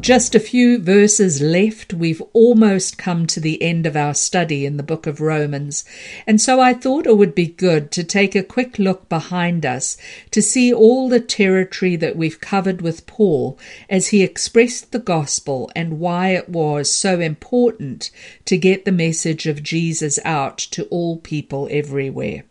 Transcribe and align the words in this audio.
Just 0.00 0.34
a 0.34 0.40
few 0.40 0.78
verses 0.78 1.40
left. 1.40 1.92
We've 1.92 2.22
almost 2.32 2.98
come 2.98 3.26
to 3.26 3.40
the 3.40 3.62
end 3.62 3.86
of 3.86 3.96
our 3.96 4.14
study 4.14 4.64
in 4.64 4.76
the 4.76 4.82
book 4.82 5.06
of 5.06 5.20
Romans. 5.20 5.84
And 6.26 6.40
so 6.40 6.60
I 6.60 6.74
thought 6.74 7.06
it 7.06 7.16
would 7.16 7.34
be 7.34 7.46
good 7.46 7.90
to 7.92 8.04
take 8.04 8.34
a 8.34 8.42
quick 8.42 8.78
look 8.78 9.08
behind 9.08 9.64
us 9.66 9.96
to 10.30 10.42
see 10.42 10.72
all 10.72 11.08
the 11.08 11.20
territory 11.20 11.96
that 11.96 12.16
we've 12.16 12.40
covered 12.40 12.80
with 12.80 13.06
Paul 13.06 13.58
as 13.88 14.08
he 14.08 14.22
expressed 14.22 14.92
the 14.92 14.98
gospel 14.98 15.70
and 15.74 15.98
why 15.98 16.28
it 16.28 16.48
was 16.48 16.90
so 16.90 17.20
important 17.20 18.10
to 18.44 18.56
get 18.56 18.84
the 18.84 18.92
message 18.92 19.46
of 19.46 19.62
Jesus 19.62 20.18
out 20.24 20.58
to 20.58 20.84
all 20.84 21.16
people 21.16 21.66
everywhere. 21.70 22.44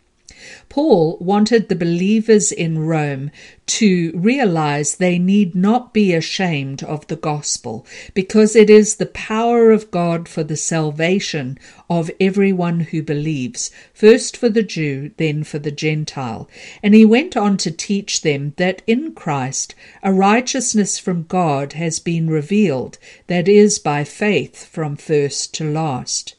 Paul 0.69 1.17
wanted 1.19 1.67
the 1.67 1.75
believers 1.75 2.51
in 2.51 2.79
Rome 2.79 3.31
to 3.67 4.13
realize 4.15 4.95
they 4.95 5.20
need 5.20 5.53
not 5.53 5.93
be 5.93 6.13
ashamed 6.13 6.83
of 6.83 7.05
the 7.07 7.17
gospel 7.17 7.85
because 8.13 8.55
it 8.55 8.70
is 8.70 8.95
the 8.95 9.07
power 9.07 9.71
of 9.71 9.91
God 9.91 10.29
for 10.29 10.43
the 10.43 10.55
salvation 10.55 11.59
of 11.89 12.09
everyone 12.20 12.79
who 12.79 13.04
believes, 13.04 13.71
first 13.93 14.37
for 14.37 14.48
the 14.48 14.63
Jew, 14.63 15.12
then 15.17 15.43
for 15.43 15.59
the 15.59 15.71
Gentile. 15.71 16.49
And 16.82 16.93
he 16.93 17.04
went 17.04 17.35
on 17.35 17.57
to 17.57 17.71
teach 17.71 18.21
them 18.21 18.54
that 18.55 18.82
in 18.87 19.13
Christ 19.13 19.76
a 20.01 20.13
righteousness 20.13 20.98
from 20.98 21.23
God 21.23 21.73
has 21.73 21.99
been 21.99 22.29
revealed 22.29 22.98
that 23.27 23.49
is 23.49 23.79
by 23.79 24.05
faith 24.05 24.65
from 24.65 24.95
first 24.95 25.54
to 25.55 25.70
last. 25.70 26.37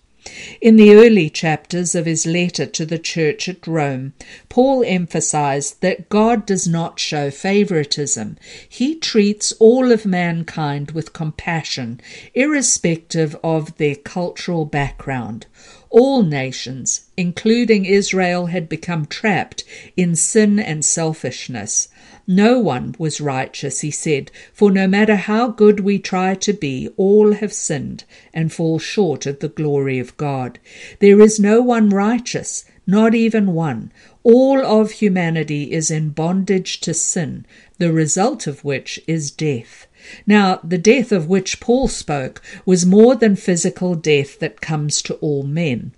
In 0.61 0.77
the 0.77 0.93
early 0.95 1.31
chapters 1.31 1.95
of 1.95 2.05
his 2.05 2.27
letter 2.27 2.67
to 2.67 2.84
the 2.84 2.98
church 2.98 3.48
at 3.48 3.67
Rome, 3.67 4.12
Paul 4.48 4.84
emphasized 4.87 5.81
that 5.81 6.09
God 6.09 6.45
does 6.45 6.67
not 6.67 6.98
show 6.98 7.31
favoritism. 7.31 8.37
He 8.69 8.95
treats 8.95 9.53
all 9.53 9.91
of 9.91 10.05
mankind 10.05 10.91
with 10.91 11.12
compassion, 11.12 12.01
irrespective 12.34 13.37
of 13.43 13.77
their 13.79 13.95
cultural 13.95 14.65
background. 14.65 15.47
All 15.91 16.23
nations, 16.23 17.06
including 17.17 17.84
Israel, 17.87 18.47
had 18.47 18.69
become 18.69 19.06
trapped 19.06 19.65
in 19.97 20.15
sin 20.15 20.59
and 20.59 20.84
selfishness. 20.84 21.89
No 22.31 22.59
one 22.59 22.95
was 22.98 23.23
righteous, 23.23 23.81
he 23.81 23.91
said, 23.91 24.31
for 24.53 24.71
no 24.71 24.87
matter 24.87 25.17
how 25.17 25.48
good 25.48 25.81
we 25.81 25.98
try 25.98 26.34
to 26.34 26.53
be, 26.53 26.91
all 26.98 27.33
have 27.33 27.55
sinned 27.55 28.05
and 28.34 28.53
fall 28.53 28.79
short 28.79 29.25
of 29.25 29.41
the 29.41 29.48
glory 29.48 29.98
of 29.98 30.15
God. 30.19 30.59
There 30.99 31.23
is 31.23 31.41
no 31.41 31.62
one 31.62 31.89
righteous, 31.89 32.67
not 32.87 33.15
even 33.15 33.55
one. 33.55 33.91
All 34.25 34.62
of 34.62 34.91
humanity 34.91 35.73
is 35.73 35.91
in 35.91 36.11
bondage 36.11 36.81
to 36.83 36.93
sin, 36.93 37.47
the 37.79 37.95
result 37.95 38.47
of 38.47 38.62
which 38.62 39.01
is 39.06 39.31
death. 39.31 39.87
Now, 40.27 40.61
the 40.62 40.77
death 40.77 41.12
of 41.12 41.29
which 41.29 41.61
Paul 41.61 41.89
spoke 41.89 42.43
was 42.67 42.84
more 42.84 43.15
than 43.15 43.37
physical 43.37 43.95
death 43.95 44.39
that 44.41 44.61
comes 44.61 45.01
to 45.03 45.15
all 45.15 45.45
men. 45.45 45.93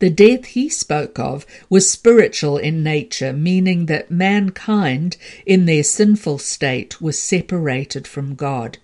The 0.00 0.10
death 0.10 0.44
he 0.44 0.68
spoke 0.68 1.18
of 1.18 1.44
was 1.68 1.90
spiritual 1.90 2.56
in 2.56 2.82
nature, 2.84 3.32
meaning 3.32 3.86
that 3.86 4.10
mankind, 4.10 5.16
in 5.44 5.66
their 5.66 5.82
sinful 5.82 6.38
state, 6.38 7.00
was 7.00 7.18
separated 7.18 8.06
from 8.06 8.36
God. 8.36 8.78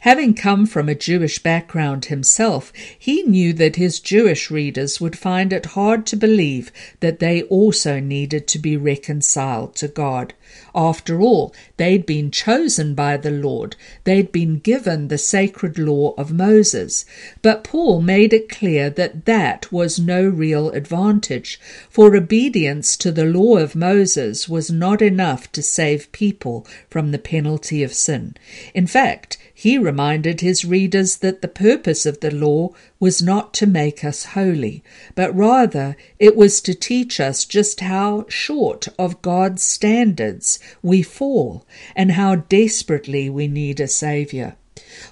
Having 0.00 0.34
come 0.34 0.66
from 0.66 0.88
a 0.88 0.94
Jewish 0.94 1.38
background 1.40 2.06
himself, 2.06 2.72
he 2.98 3.24
knew 3.24 3.52
that 3.54 3.76
his 3.76 3.98
Jewish 3.98 4.50
readers 4.50 5.00
would 5.00 5.18
find 5.18 5.52
it 5.52 5.66
hard 5.66 6.06
to 6.06 6.16
believe 6.16 6.70
that 7.00 7.18
they 7.18 7.42
also 7.42 8.00
needed 8.00 8.46
to 8.48 8.58
be 8.58 8.76
reconciled 8.76 9.74
to 9.76 9.88
God. 9.88 10.32
After 10.74 11.20
all, 11.20 11.54
they'd 11.76 12.04
been 12.04 12.32
chosen 12.32 12.94
by 12.94 13.16
the 13.16 13.30
Lord, 13.30 13.76
they'd 14.02 14.32
been 14.32 14.58
given 14.58 15.06
the 15.06 15.18
sacred 15.18 15.78
law 15.78 16.14
of 16.18 16.32
Moses. 16.32 17.04
But 17.42 17.62
Paul 17.62 18.02
made 18.02 18.32
it 18.32 18.48
clear 18.48 18.90
that 18.90 19.24
that 19.24 19.70
was 19.70 20.00
no 20.00 20.24
real 20.26 20.70
advantage, 20.70 21.60
for 21.88 22.16
obedience 22.16 22.96
to 22.96 23.12
the 23.12 23.24
law 23.24 23.58
of 23.58 23.76
Moses 23.76 24.48
was 24.48 24.68
not 24.68 25.00
enough 25.00 25.52
to 25.52 25.62
save 25.62 26.10
people 26.10 26.66
from 26.90 27.12
the 27.12 27.18
penalty 27.20 27.84
of 27.84 27.94
sin. 27.94 28.34
In 28.74 28.88
fact, 28.88 29.38
he 29.56 29.78
reminded 29.78 30.40
his 30.40 30.64
readers 30.64 31.18
that 31.18 31.40
the 31.40 31.46
purpose 31.46 32.04
of 32.04 32.18
the 32.18 32.34
law 32.34 32.70
was 32.98 33.22
not 33.22 33.54
to 33.54 33.66
make 33.66 34.04
us 34.04 34.24
holy, 34.24 34.82
but 35.14 35.34
rather 35.34 35.96
it 36.18 36.34
was 36.34 36.60
to 36.62 36.74
teach 36.74 37.20
us 37.20 37.44
just 37.44 37.78
how 37.78 38.26
short 38.28 38.88
of 38.98 39.22
God's 39.22 39.62
standards 39.62 40.33
we 40.82 41.02
fall 41.02 41.66
and 41.94 42.12
how 42.12 42.36
desperately 42.36 43.28
we 43.30 43.48
need 43.48 43.80
a 43.80 43.88
Saviour. 43.88 44.56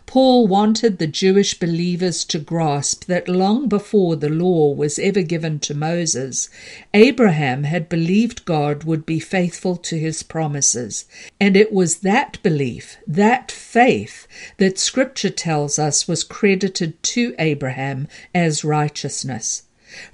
Paul 0.07 0.47
wanted 0.49 0.99
the 0.99 1.07
Jewish 1.07 1.59
believers 1.59 2.25
to 2.27 2.39
grasp 2.39 3.05
that 3.07 3.29
long 3.29 3.69
before 3.69 4.17
the 4.17 4.29
law 4.29 4.73
was 4.73 4.99
ever 4.99 5.23
given 5.23 5.61
to 5.61 5.75
Moses, 5.75 6.49
Abraham 6.93 7.65
had 7.65 7.89
believed 7.89 8.45
God 8.45 8.85
would 8.85 9.07
be 9.07 9.21
faithful 9.21 9.77
to 9.77 9.99
his 9.99 10.23
promises. 10.23 11.07
And 11.41 11.57
it 11.57 11.73
was 11.73 11.99
that 11.99 12.43
belief, 12.43 12.97
that 13.07 13.51
faith, 13.51 14.27
that 14.59 14.79
Scripture 14.79 15.31
tells 15.31 15.79
us 15.79 16.09
was 16.09 16.25
credited 16.25 17.03
to 17.05 17.35
Abraham 17.39 18.09
as 18.35 18.65
righteousness. 18.65 19.63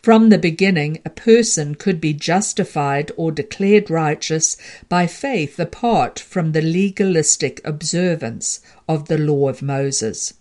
From 0.02 0.28
the 0.28 0.38
beginning, 0.38 0.98
a 1.04 1.10
person 1.10 1.74
could 1.74 2.00
be 2.00 2.12
justified 2.12 3.12
or 3.16 3.30
declared 3.30 3.90
righteous 3.90 4.56
by 4.88 5.06
faith 5.06 5.58
apart 5.58 6.18
from 6.18 6.52
the 6.52 6.62
legalistic 6.62 7.60
observance 7.64 8.60
of 8.88 9.08
the 9.08 9.18
law 9.18 9.48
of 9.48 9.62
Moses. 9.62 10.34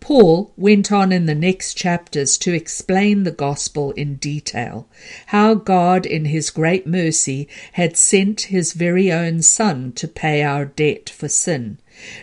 Paul 0.00 0.52
went 0.56 0.90
on 0.90 1.12
in 1.12 1.26
the 1.26 1.34
next 1.34 1.74
chapters 1.74 2.38
to 2.38 2.54
explain 2.54 3.24
the 3.24 3.30
gospel 3.30 3.92
in 3.92 4.16
detail, 4.16 4.88
how 5.26 5.54
God, 5.54 6.06
in 6.06 6.26
his 6.26 6.50
great 6.50 6.86
mercy, 6.86 7.48
had 7.72 7.96
sent 7.96 8.42
his 8.42 8.72
very 8.72 9.12
own 9.12 9.42
Son 9.42 9.92
to 9.92 10.08
pay 10.08 10.42
our 10.42 10.64
debt 10.64 11.10
for 11.10 11.28
sin, 11.28 11.78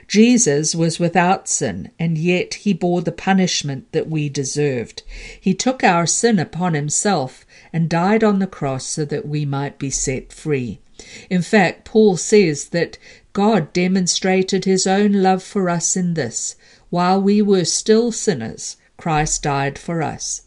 Jesus 0.07 0.75
was 0.75 0.99
without 0.99 1.47
sin, 1.47 1.89
and 1.97 2.15
yet 2.15 2.53
he 2.55 2.73
bore 2.73 3.01
the 3.01 3.11
punishment 3.11 3.91
that 3.91 4.07
we 4.07 4.29
deserved. 4.29 5.01
He 5.39 5.55
took 5.55 5.83
our 5.83 6.05
sin 6.05 6.37
upon 6.37 6.75
himself 6.75 7.45
and 7.71 7.89
died 7.89 8.23
on 8.23 8.37
the 8.37 8.47
cross 8.47 8.85
so 8.85 9.03
that 9.05 9.27
we 9.27 9.45
might 9.45 9.79
be 9.79 9.89
set 9.89 10.31
free. 10.31 10.79
In 11.29 11.41
fact, 11.41 11.85
Paul 11.85 12.17
says 12.17 12.69
that 12.69 12.99
God 13.33 13.73
demonstrated 13.73 14.65
his 14.65 14.85
own 14.85 15.11
love 15.11 15.41
for 15.41 15.69
us 15.69 15.97
in 15.97 16.13
this 16.13 16.55
while 16.93 17.19
we 17.19 17.41
were 17.41 17.65
still 17.65 18.11
sinners, 18.11 18.77
Christ 18.97 19.41
died 19.41 19.79
for 19.79 20.03
us. 20.03 20.43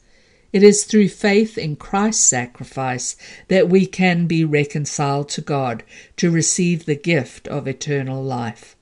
It 0.53 0.62
is 0.62 0.84
through 0.84 1.09
faith 1.09 1.59
in 1.59 1.75
Christ's 1.75 2.23
sacrifice 2.23 3.17
that 3.49 3.69
we 3.69 3.84
can 3.84 4.29
be 4.29 4.45
reconciled 4.45 5.29
to 5.31 5.41
God 5.41 5.83
to 6.19 6.31
receive 6.31 6.84
the 6.87 6.95
gift 6.95 7.49
of 7.49 7.67
eternal 7.67 8.23
life. 8.23 8.77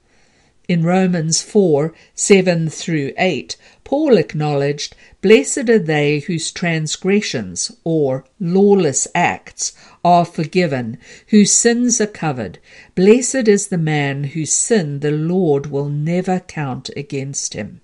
In 0.68 0.82
Romans 0.82 1.40
4 1.40 1.94
7 2.14 2.68
through 2.68 3.14
8, 3.16 3.56
Paul 3.84 4.16
acknowledged, 4.16 4.96
Blessed 5.20 5.68
are 5.68 5.78
they 5.78 6.20
whose 6.20 6.50
transgressions, 6.50 7.70
or 7.84 8.24
lawless 8.40 9.06
acts, 9.14 9.74
are 10.02 10.24
forgiven, 10.24 10.96
whose 11.28 11.52
sins 11.52 12.00
are 12.00 12.06
covered. 12.06 12.58
Blessed 12.94 13.46
is 13.46 13.68
the 13.68 13.78
man 13.78 14.24
whose 14.24 14.52
sin 14.52 15.00
the 15.00 15.10
Lord 15.10 15.66
will 15.66 15.90
never 15.90 16.40
count 16.40 16.88
against 16.96 17.52
him. 17.52 17.82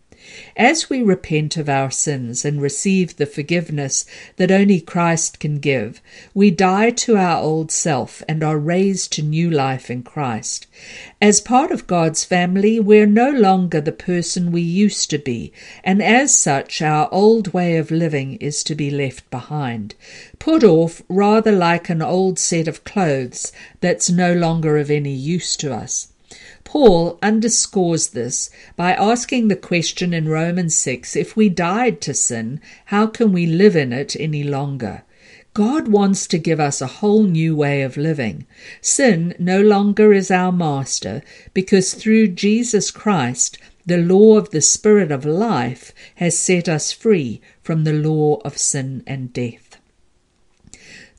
As 0.56 0.88
we 0.88 1.02
repent 1.02 1.56
of 1.56 1.68
our 1.68 1.90
sins 1.90 2.44
and 2.44 2.62
receive 2.62 3.16
the 3.16 3.26
forgiveness 3.26 4.06
that 4.36 4.50
only 4.50 4.80
Christ 4.80 5.40
can 5.40 5.58
give, 5.58 6.00
we 6.34 6.50
die 6.50 6.90
to 6.90 7.16
our 7.16 7.42
old 7.42 7.70
self 7.70 8.22
and 8.28 8.42
are 8.42 8.58
raised 8.58 9.12
to 9.14 9.22
new 9.22 9.50
life 9.50 9.90
in 9.90 10.02
Christ. 10.02 10.66
As 11.20 11.40
part 11.40 11.70
of 11.70 11.86
God's 11.86 12.24
family, 12.24 12.80
we're 12.80 13.06
no 13.06 13.30
longer 13.30 13.80
the 13.80 13.92
person 13.92 14.52
we 14.52 14.62
used 14.62 15.10
to 15.10 15.18
be, 15.18 15.52
and 15.84 16.02
as 16.02 16.34
such, 16.34 16.80
our 16.80 17.08
old 17.12 17.52
way 17.52 17.76
of 17.76 17.90
living 17.90 18.36
is 18.36 18.62
to 18.64 18.74
be 18.74 18.90
left 18.90 19.30
behind. 19.30 19.94
Put 20.38 20.64
off 20.64 21.02
rather 21.08 21.52
like 21.52 21.88
an 21.90 22.02
old 22.02 22.38
set 22.38 22.68
of 22.68 22.84
clothes 22.84 23.52
that's 23.80 24.08
no 24.08 24.32
longer 24.32 24.78
of 24.78 24.90
any 24.90 25.12
use 25.12 25.56
to 25.56 25.74
us. 25.74 26.09
Paul 26.72 27.18
underscores 27.20 28.10
this 28.10 28.48
by 28.76 28.92
asking 28.92 29.48
the 29.48 29.56
question 29.56 30.14
in 30.14 30.28
Romans 30.28 30.76
6 30.76 31.16
if 31.16 31.34
we 31.34 31.48
died 31.48 32.00
to 32.02 32.14
sin, 32.14 32.60
how 32.84 33.08
can 33.08 33.32
we 33.32 33.44
live 33.44 33.74
in 33.74 33.92
it 33.92 34.14
any 34.20 34.44
longer? 34.44 35.02
God 35.52 35.88
wants 35.88 36.28
to 36.28 36.38
give 36.38 36.60
us 36.60 36.80
a 36.80 36.86
whole 37.02 37.24
new 37.24 37.56
way 37.56 37.82
of 37.82 37.96
living. 37.96 38.46
Sin 38.80 39.34
no 39.36 39.60
longer 39.60 40.12
is 40.12 40.30
our 40.30 40.52
master 40.52 41.22
because 41.54 41.92
through 41.92 42.28
Jesus 42.28 42.92
Christ, 42.92 43.58
the 43.84 43.98
law 43.98 44.36
of 44.36 44.50
the 44.50 44.60
Spirit 44.60 45.10
of 45.10 45.24
life 45.24 45.92
has 46.14 46.38
set 46.38 46.68
us 46.68 46.92
free 46.92 47.40
from 47.64 47.82
the 47.82 47.94
law 47.94 48.36
of 48.44 48.56
sin 48.56 49.02
and 49.08 49.32
death. 49.32 49.69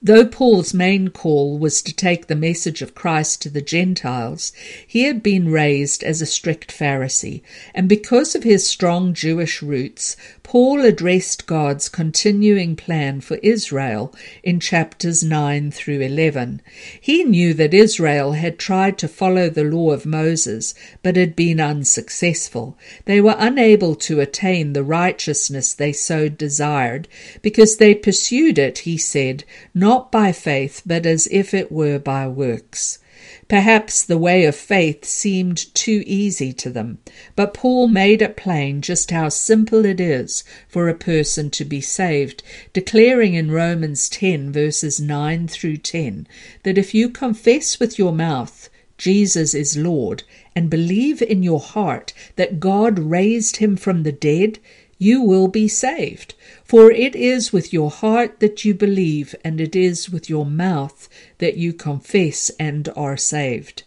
Though 0.03 0.25
Paul's 0.25 0.73
main 0.73 1.09
call 1.09 1.59
was 1.59 1.83
to 1.83 1.93
take 1.93 2.25
the 2.25 2.35
message 2.35 2.81
of 2.81 2.95
Christ 2.95 3.39
to 3.43 3.49
the 3.49 3.61
Gentiles, 3.61 4.51
he 4.87 5.03
had 5.03 5.21
been 5.21 5.51
raised 5.51 6.03
as 6.03 6.23
a 6.23 6.25
strict 6.25 6.75
Pharisee, 6.75 7.43
and 7.75 7.87
because 7.87 8.33
of 8.33 8.41
his 8.41 8.65
strong 8.65 9.13
Jewish 9.13 9.61
roots, 9.61 10.17
Paul 10.41 10.81
addressed 10.81 11.45
God's 11.45 11.87
continuing 11.87 12.75
plan 12.75 13.21
for 13.21 13.37
Israel 13.43 14.11
in 14.43 14.59
chapters 14.59 15.23
9 15.23 15.69
through 15.69 16.01
11. 16.01 16.63
He 16.99 17.23
knew 17.23 17.53
that 17.53 17.73
Israel 17.73 18.33
had 18.33 18.57
tried 18.57 18.97
to 18.97 19.07
follow 19.07 19.49
the 19.49 19.63
law 19.63 19.91
of 19.91 20.07
Moses, 20.07 20.73
but 21.03 21.15
had 21.15 21.35
been 21.35 21.61
unsuccessful. 21.61 22.75
They 23.05 23.21
were 23.21 23.35
unable 23.37 23.93
to 23.95 24.19
attain 24.19 24.73
the 24.73 24.83
righteousness 24.83 25.73
they 25.73 25.93
so 25.93 26.27
desired, 26.27 27.07
because 27.43 27.77
they 27.77 27.93
pursued 27.93 28.57
it, 28.57 28.79
he 28.79 28.97
said, 28.97 29.43
not 29.75 29.90
not 29.91 30.09
by 30.09 30.31
faith, 30.31 30.81
but 30.85 31.05
as 31.05 31.27
if 31.31 31.53
it 31.53 31.69
were 31.69 31.99
by 31.99 32.25
works. 32.25 32.97
Perhaps 33.49 34.01
the 34.05 34.17
way 34.17 34.45
of 34.45 34.55
faith 34.55 35.03
seemed 35.03 35.57
too 35.75 36.01
easy 36.07 36.53
to 36.53 36.69
them, 36.69 36.99
but 37.35 37.53
Paul 37.53 37.89
made 37.89 38.21
it 38.21 38.37
plain 38.37 38.81
just 38.81 39.11
how 39.11 39.27
simple 39.27 39.83
it 39.83 39.99
is 39.99 40.45
for 40.69 40.87
a 40.87 40.95
person 40.95 41.49
to 41.49 41.65
be 41.65 41.81
saved, 41.81 42.41
declaring 42.71 43.33
in 43.33 43.51
Romans 43.51 44.07
10, 44.07 44.53
verses 44.53 45.01
9 45.01 45.49
through 45.49 45.75
10, 45.75 46.25
that 46.63 46.77
if 46.77 46.93
you 46.93 47.09
confess 47.09 47.77
with 47.77 47.99
your 47.99 48.13
mouth 48.13 48.69
Jesus 48.97 49.53
is 49.53 49.75
Lord 49.75 50.23
and 50.55 50.69
believe 50.69 51.21
in 51.21 51.43
your 51.43 51.59
heart 51.59 52.13
that 52.37 52.61
God 52.61 52.97
raised 52.97 53.57
him 53.57 53.75
from 53.75 54.03
the 54.03 54.13
dead, 54.13 54.59
you 54.97 55.21
will 55.21 55.49
be 55.49 55.67
saved. 55.67 56.33
For 56.71 56.89
it 56.89 57.17
is 57.17 57.51
with 57.51 57.73
your 57.73 57.91
heart 57.91 58.39
that 58.39 58.63
you 58.63 58.73
believe, 58.73 59.35
and 59.43 59.59
it 59.59 59.75
is 59.75 60.09
with 60.09 60.29
your 60.29 60.45
mouth 60.45 61.09
that 61.39 61.57
you 61.57 61.73
confess 61.73 62.49
and 62.57 62.87
are 62.95 63.17
saved. 63.17 63.83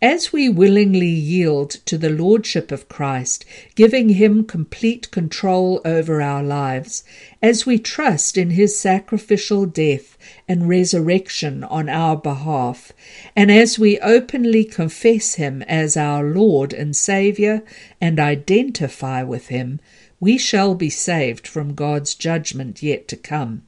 As 0.00 0.32
we 0.32 0.48
willingly 0.48 1.10
yield 1.10 1.72
to 1.84 1.98
the 1.98 2.08
Lordship 2.08 2.72
of 2.72 2.88
Christ, 2.88 3.44
giving 3.74 4.08
Him 4.08 4.44
complete 4.44 5.10
control 5.10 5.82
over 5.84 6.22
our 6.22 6.42
lives, 6.42 7.04
as 7.42 7.66
we 7.66 7.78
trust 7.78 8.38
in 8.38 8.52
His 8.52 8.78
sacrificial 8.78 9.66
death 9.66 10.16
and 10.48 10.70
resurrection 10.70 11.62
on 11.62 11.90
our 11.90 12.16
behalf, 12.16 12.92
and 13.36 13.52
as 13.52 13.78
we 13.78 14.00
openly 14.00 14.64
confess 14.64 15.34
Him 15.34 15.60
as 15.64 15.98
our 15.98 16.24
Lord 16.24 16.72
and 16.72 16.96
Saviour 16.96 17.62
and 18.00 18.18
identify 18.18 19.22
with 19.22 19.48
Him, 19.48 19.80
we 20.22 20.38
shall 20.38 20.76
be 20.76 20.88
saved 20.88 21.48
from 21.48 21.74
God's 21.74 22.14
judgment 22.14 22.80
yet 22.80 23.08
to 23.08 23.16
come. 23.16 23.64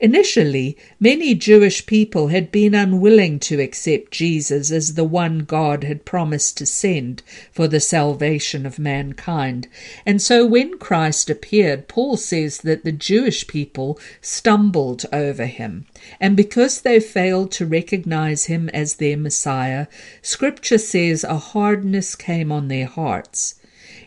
Initially, 0.00 0.74
many 0.98 1.34
Jewish 1.34 1.84
people 1.84 2.28
had 2.28 2.50
been 2.50 2.74
unwilling 2.74 3.38
to 3.40 3.60
accept 3.60 4.10
Jesus 4.10 4.70
as 4.70 4.94
the 4.94 5.04
one 5.04 5.40
God 5.40 5.84
had 5.84 6.06
promised 6.06 6.56
to 6.56 6.64
send 6.64 7.22
for 7.50 7.68
the 7.68 7.78
salvation 7.78 8.64
of 8.64 8.78
mankind. 8.78 9.68
And 10.06 10.22
so 10.22 10.46
when 10.46 10.78
Christ 10.78 11.28
appeared, 11.28 11.88
Paul 11.88 12.16
says 12.16 12.58
that 12.62 12.84
the 12.84 12.92
Jewish 12.92 13.46
people 13.46 14.00
stumbled 14.22 15.04
over 15.12 15.44
him. 15.44 15.84
And 16.18 16.38
because 16.38 16.80
they 16.80 17.00
failed 17.00 17.52
to 17.52 17.66
recognize 17.66 18.46
him 18.46 18.70
as 18.70 18.94
their 18.94 19.18
Messiah, 19.18 19.88
Scripture 20.22 20.78
says 20.78 21.22
a 21.22 21.36
hardness 21.36 22.14
came 22.14 22.50
on 22.50 22.68
their 22.68 22.86
hearts. 22.86 23.56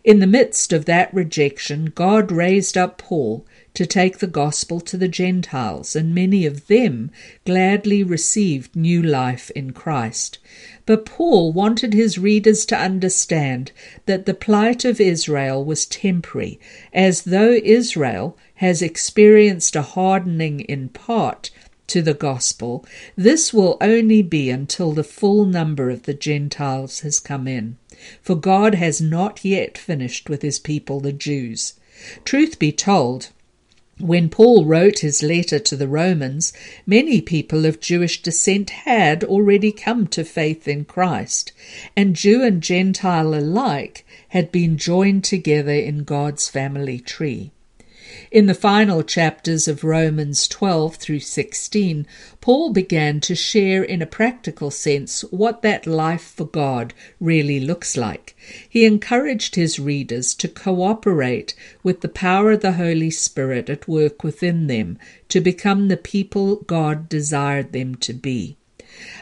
In 0.05 0.19
the 0.19 0.27
midst 0.27 0.71
of 0.71 0.85
that 0.85 1.11
rejection, 1.15 1.85
God 1.85 2.31
raised 2.31 2.77
up 2.77 2.99
Paul 2.99 3.43
to 3.73 3.87
take 3.87 4.19
the 4.19 4.27
gospel 4.27 4.79
to 4.81 4.97
the 4.97 5.07
Gentiles, 5.07 5.95
and 5.95 6.13
many 6.13 6.45
of 6.45 6.67
them 6.67 7.09
gladly 7.43 8.03
received 8.03 8.75
new 8.75 9.01
life 9.01 9.49
in 9.55 9.71
Christ. 9.71 10.37
But 10.85 11.07
Paul 11.07 11.51
wanted 11.51 11.95
his 11.95 12.19
readers 12.19 12.67
to 12.67 12.77
understand 12.77 13.71
that 14.05 14.27
the 14.27 14.35
plight 14.35 14.85
of 14.85 15.01
Israel 15.01 15.65
was 15.65 15.87
temporary, 15.87 16.59
as 16.93 17.23
though 17.23 17.53
Israel 17.63 18.37
has 18.57 18.83
experienced 18.83 19.75
a 19.75 19.81
hardening 19.81 20.59
in 20.59 20.89
part 20.89 21.49
to 21.87 22.03
the 22.03 22.13
gospel, 22.13 22.85
this 23.15 23.51
will 23.51 23.77
only 23.81 24.21
be 24.21 24.51
until 24.51 24.91
the 24.91 25.03
full 25.03 25.45
number 25.45 25.89
of 25.89 26.03
the 26.03 26.13
Gentiles 26.13 26.99
has 26.99 27.19
come 27.19 27.47
in. 27.47 27.77
For 28.21 28.35
God 28.35 28.75
has 28.75 28.99
not 28.99 29.45
yet 29.45 29.77
finished 29.77 30.29
with 30.29 30.41
his 30.41 30.59
people, 30.59 30.99
the 30.99 31.13
Jews. 31.13 31.73
Truth 32.23 32.59
be 32.59 32.71
told, 32.71 33.29
when 33.97 34.27
Paul 34.27 34.65
wrote 34.65 34.99
his 34.99 35.23
letter 35.23 35.57
to 35.59 35.77
the 35.77 35.87
Romans, 35.87 36.51
many 36.85 37.21
people 37.21 37.65
of 37.65 37.79
Jewish 37.79 38.21
descent 38.21 38.69
had 38.69 39.23
already 39.23 39.71
come 39.71 40.07
to 40.07 40.25
faith 40.25 40.67
in 40.67 40.83
Christ, 40.83 41.53
and 41.95 42.13
Jew 42.13 42.43
and 42.43 42.61
Gentile 42.61 43.33
alike 43.33 44.05
had 44.29 44.51
been 44.51 44.77
joined 44.77 45.23
together 45.23 45.71
in 45.71 46.03
God's 46.03 46.49
family 46.49 46.99
tree. 46.99 47.51
In 48.31 48.45
the 48.45 48.53
final 48.53 49.03
chapters 49.03 49.67
of 49.67 49.83
Romans 49.83 50.47
12 50.47 50.95
through 50.95 51.19
16, 51.19 52.07
Paul 52.39 52.71
began 52.71 53.19
to 53.21 53.35
share 53.35 53.83
in 53.83 54.01
a 54.01 54.05
practical 54.05 54.71
sense 54.71 55.21
what 55.31 55.61
that 55.63 55.85
life 55.85 56.33
for 56.35 56.45
God 56.45 56.93
really 57.19 57.59
looks 57.59 57.97
like. 57.97 58.35
He 58.69 58.85
encouraged 58.85 59.55
his 59.55 59.79
readers 59.79 60.33
to 60.35 60.47
cooperate 60.47 61.55
with 61.83 62.01
the 62.01 62.09
power 62.09 62.51
of 62.51 62.61
the 62.61 62.73
Holy 62.73 63.11
Spirit 63.11 63.69
at 63.69 63.87
work 63.87 64.23
within 64.23 64.67
them 64.67 64.97
to 65.29 65.41
become 65.41 65.87
the 65.87 65.97
people 65.97 66.57
God 66.57 67.09
desired 67.09 67.73
them 67.73 67.95
to 67.95 68.13
be. 68.13 68.57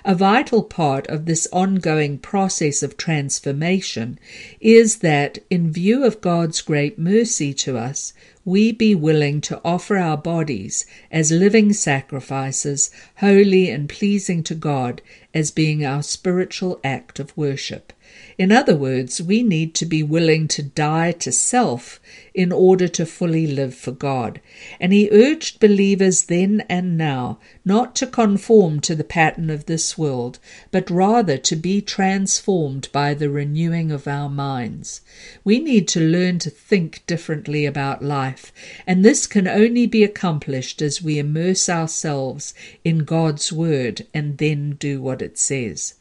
A 0.06 0.14
vital 0.14 0.62
part 0.62 1.08
of 1.08 1.25
this 1.25 1.48
ongoing 1.52 2.20
process 2.20 2.84
of 2.84 2.96
transformation 2.96 4.20
is 4.62 4.98
that, 4.98 5.39
in 5.50 5.72
view 5.72 6.03
of 6.03 6.22
God's 6.22 6.62
great 6.62 7.00
mercy 7.00 7.56
to 7.56 7.77
us, 7.80 8.13
we 8.46 8.72
be 8.72 8.94
willing 8.94 9.42
to 9.42 9.60
offer 9.65 9.98
our 9.98 10.18
bodies 10.18 10.86
as 11.12 11.32
living 11.32 11.74
sacrifices, 11.74 12.92
holy 13.15 13.72
and 13.72 13.89
pleasing 13.89 14.44
to 14.44 14.53
God, 14.53 15.01
as 15.34 15.50
being 15.50 15.84
our 15.84 16.03
spiritual 16.03 16.80
act 16.84 17.20
of 17.20 17.36
worship. 17.36 17.94
In 18.38 18.52
other 18.52 18.75
words, 18.75 19.22
we 19.22 19.44
need 19.44 19.75
to 19.75 19.86
be 19.86 20.02
willing 20.02 20.48
to 20.50 20.63
die 20.63 21.12
to 21.12 21.32
self 21.32 22.00
in 22.34 22.52
order 22.52 22.88
to 22.88 23.06
fully 23.06 23.46
live 23.46 23.75
for 23.75 23.92
God. 23.92 24.42
And 24.80 24.92
he 24.92 25.10
urged 25.12 25.60
believers 25.60 26.24
then 26.24 26.63
and 26.68 26.98
now 26.98 27.38
not 27.63 27.96
to 27.98 28.08
conform 28.08 28.80
to 28.82 28.96
the 28.96 29.04
pattern 29.04 29.52
of 29.52 29.68
this 29.68 29.98
world, 29.98 30.40
but 30.72 30.90
rather 30.90 31.38
to 31.38 31.56
be 31.56 31.80
transformed 31.80 32.90
by 32.92 33.13
the 33.13 33.30
renewing 33.30 33.92
of 33.92 34.08
our 34.08 34.30
minds. 34.30 35.02
We 35.44 35.60
need 35.60 35.88
to 35.90 36.00
learn 36.00 36.40
to 36.40 36.50
think 36.50 37.04
differently 37.06 37.66
about 37.66 38.04
life, 38.04 38.52
and 38.88 39.06
this 39.06 39.28
can 39.28 39.48
only 39.48 39.86
be 39.86 40.04
accomplished 40.04 40.82
as 40.82 41.04
we 41.04 41.20
immerse 41.20 41.70
ourselves 41.70 42.54
in 42.84 43.00
God's 43.00 43.54
Word 43.54 44.08
and 44.13 44.40
then 44.40 44.72
do 44.80 45.02
what 45.02 45.22
it 45.22 45.38
says. 45.38 45.94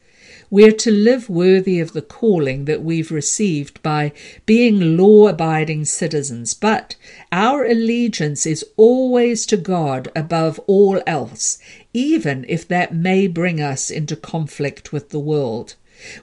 We're 0.52 0.72
to 0.72 0.90
live 0.90 1.30
worthy 1.30 1.80
of 1.80 1.94
the 1.94 2.02
calling 2.02 2.66
that 2.66 2.82
we've 2.82 3.10
received 3.10 3.82
by 3.82 4.12
being 4.44 4.98
law 4.98 5.28
abiding 5.28 5.86
citizens, 5.86 6.52
but 6.52 6.94
our 7.32 7.64
allegiance 7.64 8.44
is 8.44 8.62
always 8.76 9.46
to 9.46 9.56
God 9.56 10.12
above 10.14 10.60
all 10.66 11.00
else, 11.06 11.58
even 11.94 12.44
if 12.50 12.68
that 12.68 12.94
may 12.94 13.28
bring 13.28 13.62
us 13.62 13.90
into 13.90 14.14
conflict 14.14 14.92
with 14.92 15.08
the 15.08 15.18
world. 15.18 15.76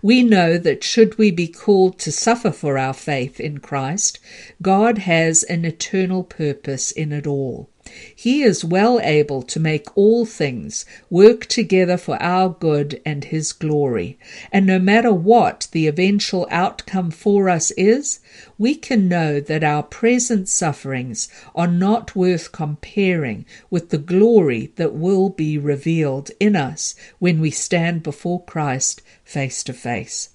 We 0.03 0.21
know 0.21 0.59
that 0.59 0.83
should 0.83 1.17
we 1.17 1.31
be 1.31 1.47
called 1.47 1.97
to 1.97 2.11
suffer 2.11 2.51
for 2.51 2.77
our 2.77 2.93
faith 2.93 3.39
in 3.39 3.57
Christ, 3.57 4.19
God 4.61 4.99
has 4.99 5.41
an 5.41 5.65
eternal 5.65 6.23
purpose 6.23 6.91
in 6.91 7.11
it 7.11 7.25
all. 7.25 7.67
He 8.15 8.43
is 8.43 8.63
well 8.63 8.99
able 9.01 9.41
to 9.43 9.59
make 9.59 9.95
all 9.97 10.25
things 10.25 10.85
work 11.09 11.45
together 11.45 11.97
for 11.97 12.21
our 12.21 12.49
good 12.49 13.01
and 13.05 13.25
His 13.25 13.51
glory. 13.51 14.17
And 14.51 14.65
no 14.65 14.79
matter 14.79 15.13
what 15.13 15.67
the 15.71 15.87
eventual 15.87 16.47
outcome 16.51 17.11
for 17.11 17.49
us 17.49 17.71
is, 17.71 18.19
we 18.57 18.75
can 18.75 19.07
know 19.07 19.39
that 19.39 19.63
our 19.63 19.83
present 19.83 20.49
sufferings 20.49 21.29
are 21.55 21.67
not 21.67 22.15
worth 22.15 22.51
comparing 22.51 23.45
with 23.69 23.89
the 23.89 23.97
glory 23.97 24.71
that 24.75 24.93
will 24.93 25.29
be 25.29 25.57
revealed 25.57 26.31
in 26.39 26.55
us 26.55 26.95
when 27.19 27.39
we 27.39 27.51
stand 27.51 28.03
before 28.03 28.43
Christ 28.43 29.01
face 29.23 29.63
to 29.63 29.73
face. 29.73 30.29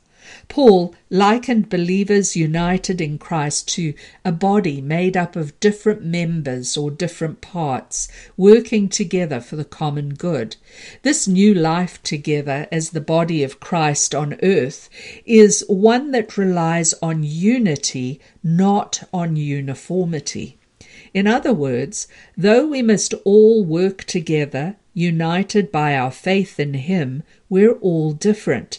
Paul 0.49 0.95
likened 1.11 1.69
believers 1.69 2.37
united 2.37 3.00
in 3.00 3.19
Christ 3.19 3.69
to 3.75 3.95
a 4.25 4.33
body 4.33 4.81
made 4.81 5.16
up 5.16 5.37
of 5.37 5.59
different 5.61 6.04
members 6.04 6.76
or 6.76 6.90
different 6.90 7.40
parts 7.40 8.09
working 8.37 8.88
together 8.88 9.40
for 9.40 9.57
the 9.57 9.64
common 9.64 10.14
good. 10.14 10.57
This 11.02 11.28
new 11.28 11.54
life 11.54 12.02
together 12.02 12.66
as 12.71 12.90
the 12.90 13.00
body 13.00 13.43
of 13.43 13.61
Christ 13.61 14.14
on 14.14 14.38
earth 14.43 14.88
is 15.25 15.64
one 15.69 16.11
that 16.12 16.38
relies 16.38 16.95
on 17.02 17.23
unity, 17.23 18.21
not 18.43 19.02
on 19.12 19.37
uniformity. 19.37 20.59
In 21.12 21.26
other 21.26 21.52
words, 21.54 22.09
though 22.37 22.66
we 22.66 22.83
must 22.83 23.14
all 23.25 23.64
work 23.64 24.04
together, 24.04 24.76
united 24.94 25.70
by 25.70 25.94
our 25.96 26.10
faith 26.10 26.58
in 26.58 26.74
Him, 26.74 27.22
we're 27.48 27.74
all 27.74 28.12
different. 28.12 28.78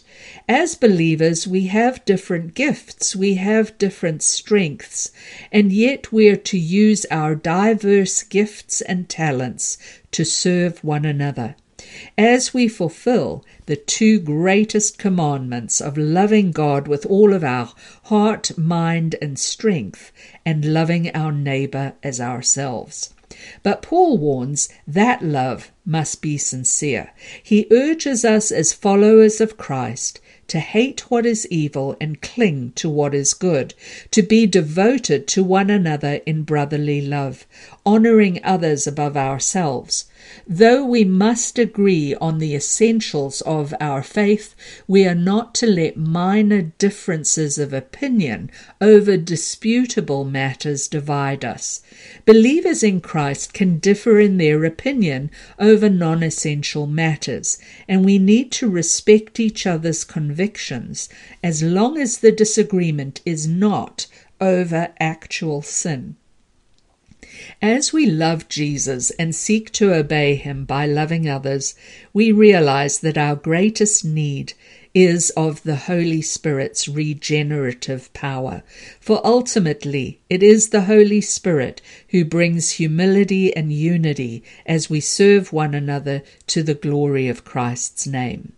As 0.49 0.73
believers, 0.75 1.45
we 1.45 1.67
have 1.67 2.03
different 2.05 2.53
gifts, 2.53 3.15
we 3.15 3.35
have 3.35 3.77
different 3.77 4.23
strengths, 4.23 5.11
and 5.51 5.71
yet 5.71 6.11
we're 6.11 6.37
to 6.37 6.57
use 6.57 7.05
our 7.11 7.35
diverse 7.35 8.23
gifts 8.23 8.81
and 8.81 9.07
talents 9.07 9.77
to 10.11 10.23
serve 10.23 10.83
one 10.83 11.05
another. 11.05 11.55
As 12.17 12.53
we 12.53 12.67
fulfill 12.67 13.45
the 13.65 13.75
two 13.75 14.19
greatest 14.19 14.97
commandments 14.97 15.79
of 15.81 15.97
loving 15.97 16.51
God 16.51 16.87
with 16.87 17.05
all 17.05 17.33
of 17.33 17.43
our 17.43 17.71
heart, 18.03 18.57
mind, 18.57 19.15
and 19.21 19.39
strength, 19.39 20.11
and 20.45 20.73
loving 20.73 21.09
our 21.15 21.31
neighbor 21.31 21.93
as 22.03 22.19
ourselves. 22.21 23.13
But 23.63 23.81
Paul 23.81 24.17
warns 24.17 24.69
that 24.87 25.21
love 25.21 25.71
must 25.85 26.21
be 26.21 26.37
sincere. 26.37 27.11
He 27.43 27.67
urges 27.69 28.23
us 28.23 28.51
as 28.51 28.71
followers 28.71 29.41
of 29.41 29.57
Christ 29.57 30.21
to 30.47 30.59
hate 30.59 31.09
what 31.09 31.25
is 31.25 31.47
evil 31.47 31.95
and 31.99 32.21
cling 32.21 32.71
to 32.75 32.89
what 32.89 33.13
is 33.15 33.33
good, 33.33 33.73
to 34.11 34.21
be 34.21 34.45
devoted 34.45 35.27
to 35.27 35.43
one 35.43 35.69
another 35.69 36.21
in 36.25 36.43
brotherly 36.43 37.01
love, 37.01 37.45
honoring 37.85 38.39
others 38.43 38.87
above 38.87 39.17
ourselves. 39.17 40.05
Though 40.47 40.83
we 40.83 41.05
must 41.05 41.59
agree 41.59 42.15
on 42.15 42.39
the 42.39 42.55
essentials 42.55 43.41
of 43.41 43.75
our 43.79 44.01
faith, 44.01 44.55
we 44.87 45.05
are 45.05 45.13
not 45.13 45.53
to 45.55 45.67
let 45.67 45.97
minor 45.97 46.73
differences 46.79 47.59
of 47.59 47.73
opinion 47.73 48.49
over 48.81 49.17
disputable 49.17 50.23
matters 50.25 50.87
divide 50.87 51.45
us. 51.45 51.83
Believers 52.25 52.81
in 52.81 53.01
Christ 53.01 53.53
can 53.53 53.77
differ 53.77 54.19
in 54.19 54.37
their 54.37 54.65
opinion 54.65 55.29
over 55.59 55.89
non 55.89 56.23
essential 56.23 56.87
matters, 56.87 57.59
and 57.87 58.03
we 58.03 58.17
need 58.17 58.51
to 58.53 58.67
respect 58.69 59.39
each 59.39 59.67
other's 59.67 60.03
convictions 60.35 61.07
as 61.41 61.63
long 61.63 61.97
as 61.97 62.17
the 62.17 62.31
disagreement 62.31 63.21
is 63.25 63.47
not 63.47 64.05
over 64.41 64.89
actual 64.99 65.61
sin. 65.61 66.17
As 67.61 67.93
we 67.93 68.05
love 68.05 68.49
Jesus 68.49 69.11
and 69.11 69.33
seek 69.33 69.71
to 69.71 69.93
obey 69.93 70.35
him 70.35 70.65
by 70.65 70.87
loving 70.87 71.29
others, 71.29 71.73
we 72.11 72.33
realize 72.33 72.99
that 72.99 73.17
our 73.17 73.37
greatest 73.37 74.03
need 74.03 74.51
is 74.93 75.29
of 75.37 75.63
the 75.63 75.77
Holy 75.87 76.21
Spirit's 76.21 76.89
regenerative 76.89 78.11
power. 78.11 78.61
For 78.99 79.25
ultimately, 79.25 80.19
it 80.29 80.43
is 80.43 80.69
the 80.69 80.81
Holy 80.81 81.21
Spirit 81.21 81.81
who 82.09 82.25
brings 82.25 82.71
humility 82.71 83.55
and 83.55 83.71
unity 83.71 84.43
as 84.65 84.89
we 84.89 84.99
serve 84.99 85.53
one 85.53 85.73
another 85.73 86.23
to 86.47 86.61
the 86.61 86.73
glory 86.73 87.29
of 87.29 87.45
Christ's 87.45 88.05
name. 88.05 88.51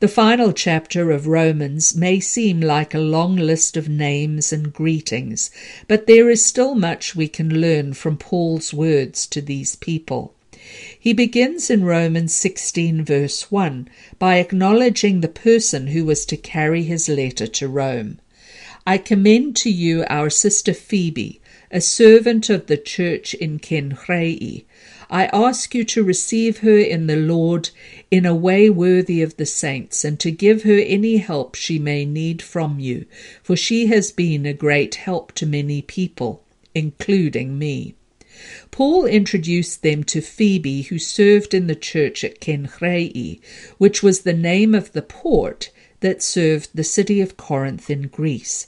The 0.00 0.08
final 0.08 0.52
chapter 0.52 1.10
of 1.10 1.26
Romans 1.26 1.94
may 1.94 2.20
seem 2.20 2.60
like 2.60 2.94
a 2.94 2.98
long 2.98 3.36
list 3.36 3.76
of 3.76 3.88
names 3.88 4.52
and 4.52 4.72
greetings, 4.72 5.50
but 5.88 6.06
there 6.06 6.28
is 6.28 6.44
still 6.44 6.74
much 6.74 7.16
we 7.16 7.28
can 7.28 7.60
learn 7.60 7.94
from 7.94 8.16
Paul's 8.16 8.74
words 8.74 9.26
to 9.28 9.40
these 9.40 9.76
people. 9.76 10.34
He 10.98 11.12
begins 11.12 11.70
in 11.70 11.84
Romans 11.84 12.34
16, 12.34 13.04
verse 13.04 13.50
1, 13.50 13.88
by 14.18 14.36
acknowledging 14.36 15.20
the 15.20 15.28
person 15.28 15.88
who 15.88 16.04
was 16.04 16.24
to 16.26 16.36
carry 16.36 16.82
his 16.82 17.08
letter 17.08 17.46
to 17.46 17.68
Rome. 17.68 18.18
I 18.86 18.98
commend 18.98 19.56
to 19.56 19.70
you 19.70 20.04
our 20.08 20.30
sister 20.30 20.74
Phoebe, 20.74 21.40
a 21.70 21.80
servant 21.80 22.50
of 22.50 22.66
the 22.66 22.76
church 22.76 23.34
in 23.34 23.58
Cenchreae. 23.58 24.64
I 25.14 25.26
ask 25.26 25.76
you 25.76 25.84
to 25.84 26.02
receive 26.02 26.58
her 26.58 26.76
in 26.76 27.06
the 27.06 27.14
Lord 27.14 27.70
in 28.10 28.26
a 28.26 28.34
way 28.34 28.68
worthy 28.68 29.22
of 29.22 29.36
the 29.36 29.46
saints, 29.46 30.04
and 30.04 30.18
to 30.18 30.32
give 30.32 30.64
her 30.64 30.80
any 30.80 31.18
help 31.18 31.54
she 31.54 31.78
may 31.78 32.04
need 32.04 32.42
from 32.42 32.80
you, 32.80 33.06
for 33.40 33.54
she 33.54 33.86
has 33.86 34.10
been 34.10 34.44
a 34.44 34.52
great 34.52 34.96
help 34.96 35.30
to 35.34 35.46
many 35.46 35.82
people, 35.82 36.42
including 36.74 37.56
me. 37.60 37.94
Paul 38.72 39.06
introduced 39.06 39.82
them 39.84 40.02
to 40.02 40.20
Phoebe, 40.20 40.82
who 40.82 40.98
served 40.98 41.54
in 41.54 41.68
the 41.68 41.76
church 41.76 42.24
at 42.24 42.40
Cenchreae, 42.40 43.38
which 43.78 44.02
was 44.02 44.22
the 44.22 44.32
name 44.32 44.74
of 44.74 44.90
the 44.90 45.02
port 45.02 45.70
that 46.00 46.24
served 46.24 46.70
the 46.74 46.82
city 46.82 47.20
of 47.20 47.36
Corinth 47.36 47.88
in 47.88 48.08
Greece. 48.08 48.66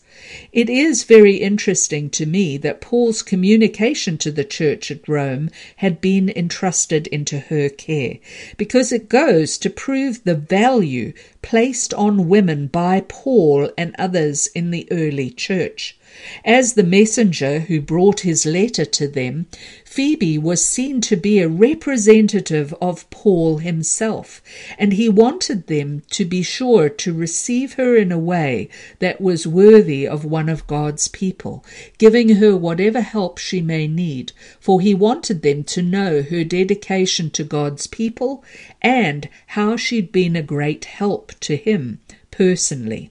It 0.53 0.71
is 0.71 1.05
very 1.05 1.37
interesting 1.37 2.09
to 2.11 2.25
me 2.25 2.57
that 2.59 2.81
Paul's 2.81 3.23
communication 3.23 4.17
to 4.19 4.31
the 4.31 4.45
church 4.45 4.91
at 4.91 5.07
Rome 5.07 5.51
had 5.77 6.01
been 6.01 6.31
entrusted 6.31 7.07
into 7.09 7.39
her 7.39 7.69
care, 7.69 8.19
because 8.57 8.93
it 8.93 9.09
goes 9.09 9.59
to 9.59 9.69
prove 9.69 10.25
the 10.25 10.35
value 10.35 11.13
placed 11.47 11.95
on 11.95 12.29
women 12.29 12.67
by 12.67 13.01
Paul 13.07 13.71
and 13.79 13.95
others 14.01 14.49
in 14.49 14.73
the 14.73 14.89
early 14.91 15.31
church. 15.31 15.97
As 16.45 16.75
the 16.75 16.83
messenger 16.83 17.61
who 17.61 17.81
brought 17.81 18.21
his 18.21 18.47
letter 18.47 18.85
to 18.85 19.07
them, 19.07 19.47
Phoebe 19.85 20.39
was 20.39 20.65
seen 20.65 21.01
to 21.03 21.17
be 21.17 21.39
a 21.39 21.49
representative 21.49 22.75
of 22.81 23.09
Paul 23.11 23.59
himself, 23.59 24.43
and 24.79 24.95
he 24.95 25.09
wanted 25.09 25.67
them 25.67 26.03
to 26.11 26.25
be 26.25 26.43
sure 26.43 26.89
to 26.89 27.13
receive 27.13 27.75
her 27.75 27.97
in 27.97 28.11
a 28.11 28.19
way 28.19 28.69
that 28.99 29.21
was 29.21 29.47
worthy 29.47 30.07
of 30.07 30.25
one 30.25 30.49
of 30.49 30.67
God's 30.67 31.09
people, 31.09 31.65
giving 31.99 32.37
her 32.37 32.57
whatever 32.57 33.03
help 33.03 33.39
she 33.39 33.61
may 33.61 33.87
need, 33.87 34.33
for 34.59 34.81
he 34.81 34.95
wanted 34.95 35.43
them 35.43 35.65
to 35.65 35.83
know 35.83 36.23
her 36.23 36.45
dedication 36.45 37.31
to 37.31 37.45
God's 37.45 37.87
people 37.87 38.43
and 38.81 39.29
how 39.49 39.77
she'd 39.77 40.13
been 40.13 40.35
a 40.35 40.43
great 40.43 40.87
help 40.87 41.36
to 41.41 41.57
him 41.57 42.01
personally. 42.31 43.11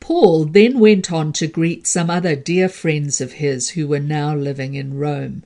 Paul 0.00 0.46
then 0.46 0.78
went 0.78 1.12
on 1.12 1.32
to 1.34 1.46
greet 1.46 1.86
some 1.86 2.08
other 2.08 2.34
dear 2.34 2.68
friends 2.68 3.20
of 3.20 3.34
his 3.34 3.70
who 3.70 3.86
were 3.86 4.00
now 4.00 4.34
living 4.34 4.74
in 4.74 4.94
Rome. 4.94 5.44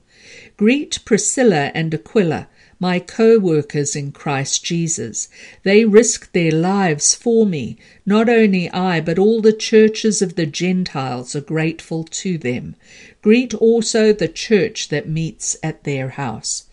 Greet 0.55 0.99
Priscilla 1.03 1.71
and 1.75 1.93
Aquila, 1.93 2.47
my 2.79 2.99
co 2.99 3.37
workers 3.37 3.95
in 3.95 4.11
Christ 4.11 4.63
Jesus. 4.63 5.27
They 5.63 5.83
risked 5.83 6.33
their 6.33 6.51
lives 6.51 7.13
for 7.15 7.45
me. 7.45 7.77
Not 8.05 8.29
only 8.29 8.69
I, 8.69 9.01
but 9.01 9.19
all 9.19 9.41
the 9.41 9.51
churches 9.53 10.21
of 10.21 10.35
the 10.35 10.45
Gentiles 10.45 11.35
are 11.35 11.41
grateful 11.41 12.03
to 12.05 12.37
them. 12.37 12.75
Greet 13.21 13.53
also 13.53 14.13
the 14.13 14.27
church 14.27 14.87
that 14.87 15.09
meets 15.09 15.57
at 15.61 15.83
their 15.83 16.09
house. 16.09 16.65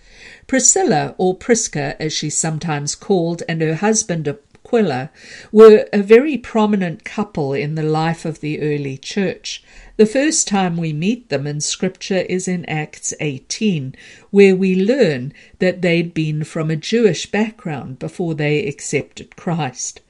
Priscilla, 0.47 1.15
or 1.19 1.35
Prisca 1.35 2.01
as 2.01 2.13
she's 2.13 2.37
sometimes 2.37 2.95
called, 2.95 3.43
and 3.49 3.61
her 3.61 3.77
husband 3.77 4.29
Aquila 4.73 5.11
were 5.50 5.89
a 5.93 6.00
very 6.00 6.39
prominent 6.39 7.03
couple 7.03 7.53
in 7.53 7.75
the 7.75 7.83
life 7.83 8.25
of 8.25 8.39
the 8.39 8.61
early 8.61 8.97
church. 8.97 9.65
The 9.97 10.07
first 10.07 10.47
time 10.47 10.77
we 10.77 10.93
meet 10.93 11.29
them 11.29 11.45
in 11.45 11.61
Scripture 11.61 12.21
is 12.21 12.47
in 12.47 12.65
Acts 12.67 13.12
18, 13.19 13.97
where 14.31 14.55
we 14.55 14.77
learn 14.77 15.33
that 15.59 15.83
they'd 15.83 16.15
been 16.15 16.45
from 16.45 16.71
a 16.71 16.77
Jewish 16.77 17.29
background 17.29 17.99
before 17.99 18.37
they 18.37 18.65
accepted 18.65 19.35
Christ. 19.35 20.03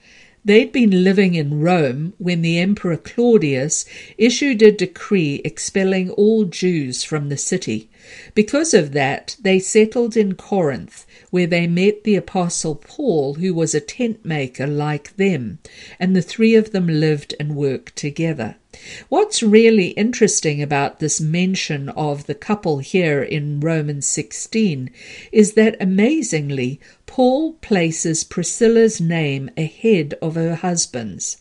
They'd 0.45 0.73
been 0.73 1.05
living 1.05 1.35
in 1.35 1.61
Rome 1.61 2.13
when 2.19 2.43
the 2.43 2.59
Emperor 2.59 2.97
Claudius 2.99 3.87
issued 4.17 4.63
a 4.63 4.71
decree 4.71 5.41
expelling 5.45 6.11
all 6.11 6.45
Jews 6.45 7.03
from 7.03 7.31
the 7.31 7.37
city. 7.37 7.89
Because 8.35 8.75
of 8.75 8.93
that, 8.93 9.37
they 9.41 9.59
settled 9.59 10.17
in 10.17 10.35
Corinth, 10.35 11.07
where 11.31 11.47
they 11.47 11.67
met 11.67 12.05
the 12.05 12.17
Apostle 12.17 12.75
Paul, 12.75 13.35
who 13.35 13.55
was 13.55 13.75
a 13.75 13.81
tent 13.81 14.25
maker 14.25 14.67
like 14.67 15.17
them, 15.17 15.59
and 15.99 16.15
the 16.15 16.23
three 16.23 16.55
of 16.55 16.73
them 16.73 16.87
lived 16.87 17.35
and 17.41 17.57
worked 17.57 17.97
together. 17.97 18.57
What's 19.09 19.43
really 19.43 19.89
interesting 19.89 20.63
about 20.63 21.01
this 21.01 21.21
mention 21.21 21.89
of 21.91 22.27
the 22.27 22.35
couple 22.35 22.79
here 22.79 23.23
in 23.23 23.61
Romans 23.61 24.07
16 24.07 24.91
is 25.33 25.55
that 25.55 25.77
amazingly, 25.81 26.81
Paul 27.07 27.55
places 27.55 28.25
Priscilla's 28.25 29.01
name 29.01 29.51
ahead 29.57 30.15
of 30.23 30.37
her 30.37 30.55
husband's. 30.55 31.39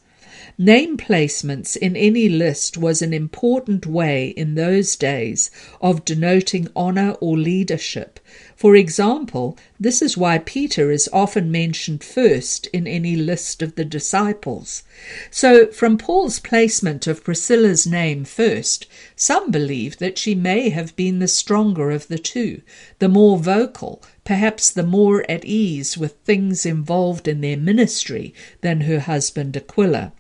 Name 0.62 0.98
placements 0.98 1.78
in 1.78 1.96
any 1.96 2.28
list 2.28 2.78
was 2.78 3.02
an 3.02 3.14
important 3.14 3.86
way 3.86 4.28
in 4.28 4.56
those 4.56 4.98
days 4.98 5.50
of 5.80 6.04
denoting 6.04 6.68
honor 6.76 7.12
or 7.22 7.38
leadership. 7.38 8.20
For 8.58 8.76
example, 8.76 9.58
this 9.80 10.02
is 10.02 10.18
why 10.18 10.40
Peter 10.40 10.92
is 10.92 11.10
often 11.14 11.50
mentioned 11.50 12.04
first 12.04 12.68
in 12.74 12.88
any 12.88 13.16
list 13.16 13.62
of 13.62 13.76
the 13.76 13.86
disciples. 13.86 14.84
So, 15.32 15.68
from 15.68 15.98
Paul's 15.98 16.40
placement 16.40 17.08
of 17.08 17.24
Priscilla's 17.24 17.88
name 17.88 18.26
first, 18.26 18.86
some 19.16 19.52
believe 19.52 19.98
that 20.00 20.18
she 20.18 20.36
may 20.36 20.72
have 20.72 20.94
been 20.98 21.20
the 21.20 21.30
stronger 21.30 21.90
of 21.90 22.10
the 22.10 22.20
two, 22.20 22.64
the 23.00 23.08
more 23.08 23.38
vocal, 23.38 24.04
perhaps 24.26 24.70
the 24.70 24.84
more 24.84 25.24
at 25.32 25.46
ease 25.46 25.98
with 25.98 26.18
things 26.26 26.66
involved 26.66 27.30
in 27.30 27.40
their 27.40 27.56
ministry 27.56 28.34
than 28.60 28.82
her 28.82 29.00
husband 29.00 29.56
Aquila. 29.56 30.12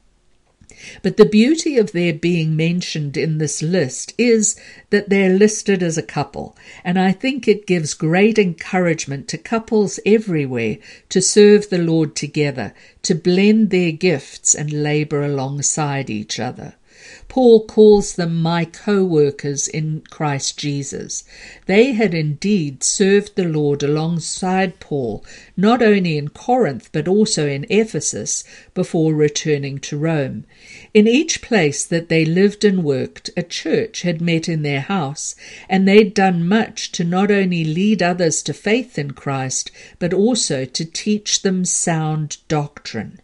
But 1.02 1.18
the 1.18 1.26
beauty 1.26 1.78
of 1.78 1.92
their 1.92 2.14
being 2.14 2.56
mentioned 2.56 3.18
in 3.18 3.38
this 3.38 3.62
list 3.62 4.14
is 4.18 4.56
that 4.90 5.10
they're 5.10 5.38
listed 5.38 5.84
as 5.84 5.98
a 5.98 6.04
couple, 6.04 6.56
and 6.84 6.98
I 6.98 7.12
think 7.12 7.48
it 7.48 7.68
gives 7.68 7.94
great 7.94 8.40
encouragement 8.40 9.28
to 9.30 9.38
couples 9.38 10.00
everywhere 10.06 10.78
to 11.10 11.22
serve 11.22 11.70
the 11.70 11.78
Lord 11.78 12.16
together, 12.16 12.74
to 13.04 13.16
blend 13.16 13.70
their 13.70 13.92
gifts 13.92 14.56
and 14.56 14.72
labor 14.72 15.24
alongside 15.24 16.10
each 16.10 16.40
other. 16.40 16.76
Paul 17.30 17.66
calls 17.66 18.16
them 18.16 18.42
my 18.42 18.66
co 18.66 19.06
workers 19.06 19.70
in 19.70 20.02
Christ 20.10 20.58
Jesus. 20.58 21.24
They 21.66 21.94
had 21.94 22.14
indeed 22.14 22.84
served 22.84 23.36
the 23.36 23.46
Lord 23.46 23.84
alongside 23.84 24.82
Paul, 24.82 25.24
not 25.56 25.82
only 25.82 26.18
in 26.18 26.28
Corinth 26.28 26.90
but 26.92 27.08
also 27.08 27.48
in 27.48 27.66
Ephesus, 27.70 28.44
before 28.74 29.14
returning 29.14 29.78
to 29.80 29.98
Rome. 29.98 30.44
In 30.94 31.08
each 31.08 31.42
place 31.42 31.86
that 31.86 32.10
they 32.10 32.26
lived 32.26 32.66
and 32.66 32.84
worked, 32.84 33.30
a 33.38 33.44
church 33.44 34.02
had 34.02 34.20
met 34.20 34.50
in 34.50 34.64
their 34.64 34.82
house, 34.82 35.36
and 35.70 35.88
they'd 35.88 36.14
done 36.14 36.46
much 36.48 36.92
to 36.94 37.04
not 37.06 37.32
only 37.32 37.64
lead 37.64 38.04
others 38.04 38.42
to 38.44 38.54
faith 38.54 39.00
in 39.00 39.12
Christ, 39.12 39.72
but 40.00 40.14
also 40.14 40.66
to 40.66 40.84
teach 40.84 41.44
them 41.44 41.64
sound 41.64 42.38
doctrine. 42.50 43.22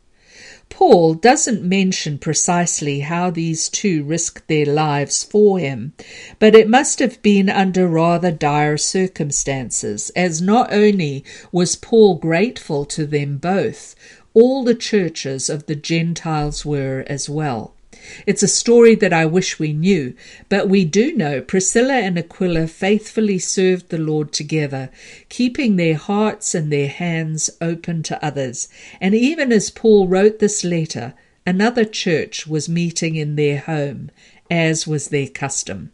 Paul 0.69 1.13
doesn't 1.13 1.62
mention 1.62 2.17
precisely 2.17 3.01
how 3.01 3.29
these 3.29 3.69
two 3.69 4.03
risked 4.03 4.48
their 4.48 4.65
lives 4.65 5.24
for 5.24 5.60
him, 5.60 5.93
but 6.39 6.55
it 6.55 6.67
must 6.67 6.98
have 6.98 7.22
been 7.22 7.50
under 7.50 7.88
rather 7.88 8.31
dire 8.31 8.77
circumstances, 8.77 10.10
as 10.15 10.41
not 10.41 10.74
only 10.74 11.24
was 11.51 11.75
Paul 11.75 12.15
grateful 12.15 12.84
to 12.86 13.05
them 13.05 13.38
both, 13.38 13.95
all 14.34 14.63
the 14.63 14.75
churches 14.75 15.50
of 15.50 15.67
the 15.67 15.75
Gentiles 15.75 16.65
were 16.65 17.05
as 17.07 17.29
well. 17.29 17.75
It's 18.25 18.43
a 18.43 18.47
story 18.47 18.95
that 18.95 19.13
I 19.13 19.25
wish 19.25 19.59
we 19.59 19.74
knew, 19.74 20.15
but 20.50 20.69
we 20.69 20.85
do 20.85 21.15
know 21.15 21.41
Priscilla 21.41 21.95
and 21.95 22.17
Aquila 22.17 22.67
faithfully 22.67 23.39
served 23.39 23.89
the 23.89 23.97
Lord 23.97 24.31
together, 24.31 24.89
keeping 25.29 25.75
their 25.75 25.95
hearts 25.95 26.53
and 26.53 26.71
their 26.71 26.88
hands 26.88 27.50
open 27.62 28.03
to 28.03 28.25
others. 28.25 28.67
And 29.01 29.15
even 29.15 29.51
as 29.51 29.69
Paul 29.69 30.07
wrote 30.07 30.39
this 30.39 30.63
letter, 30.63 31.13
another 31.45 31.85
church 31.85 32.47
was 32.47 32.69
meeting 32.69 33.15
in 33.15 33.35
their 33.35 33.59
home, 33.59 34.12
as 34.50 34.85
was 34.85 35.09
their 35.09 35.27
custom. 35.27 35.91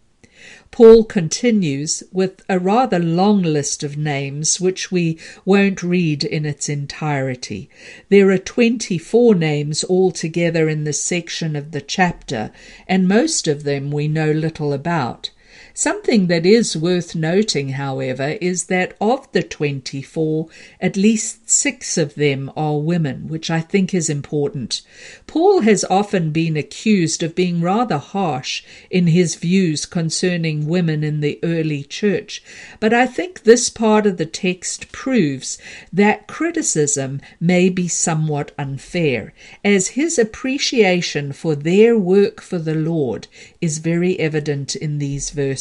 Paul 0.72 1.04
continues 1.04 2.02
with 2.14 2.44
a 2.48 2.58
rather 2.58 2.98
long 2.98 3.44
list 3.44 3.84
of 3.84 3.98
names 3.98 4.62
which 4.62 4.90
we 4.90 5.20
won't 5.44 5.84
read 5.84 6.24
in 6.24 6.46
its 6.46 6.70
entirety. 6.70 7.70
There 8.08 8.32
are 8.32 8.38
24 8.38 9.36
names 9.36 9.84
altogether 9.84 10.70
in 10.70 10.86
this 10.86 11.04
section 11.04 11.58
of 11.58 11.72
the 11.72 11.82
chapter, 11.82 12.52
and 12.88 13.06
most 13.06 13.50
of 13.50 13.64
them 13.64 13.92
we 13.92 14.08
know 14.08 14.32
little 14.32 14.72
about. 14.72 15.30
Something 15.74 16.28
that 16.28 16.46
is 16.46 16.76
worth 16.76 17.16
noting, 17.16 17.70
however, 17.70 18.38
is 18.42 18.66
that 18.66 18.94
of 19.00 19.32
the 19.32 19.42
24, 19.42 20.48
at 20.82 20.98
least 20.98 21.50
six 21.50 21.98
of 21.98 22.16
them 22.16 22.52
are 22.58 22.78
women, 22.78 23.30
which 23.30 23.50
I 23.50 23.62
think 23.62 23.94
is 23.94 24.10
important. 24.10 24.82
Paul 25.28 25.62
has 25.62 25.86
often 25.86 26.32
been 26.32 26.58
accused 26.58 27.24
of 27.24 27.36
being 27.36 27.62
rather 27.62 28.00
harsh 28.00 28.64
in 28.90 29.08
his 29.08 29.36
views 29.36 29.86
concerning 29.86 30.68
women 30.68 31.06
in 31.06 31.22
the 31.22 31.40
early 31.42 31.84
church, 31.84 32.44
but 32.82 32.94
I 32.94 33.08
think 33.08 33.44
this 33.44 33.70
part 33.70 34.06
of 34.06 34.18
the 34.18 34.26
text 34.26 34.92
proves 34.92 35.58
that 35.94 36.28
criticism 36.28 37.22
may 37.40 37.70
be 37.70 37.88
somewhat 37.88 38.52
unfair, 38.58 39.34
as 39.64 39.90
his 39.90 40.20
appreciation 40.20 41.32
for 41.32 41.56
their 41.56 41.98
work 41.98 42.42
for 42.42 42.60
the 42.60 42.76
Lord 42.76 43.30
is 43.62 43.78
very 43.78 44.20
evident 44.20 44.76
in 44.76 44.98
these 44.98 45.30
verses 45.30 45.61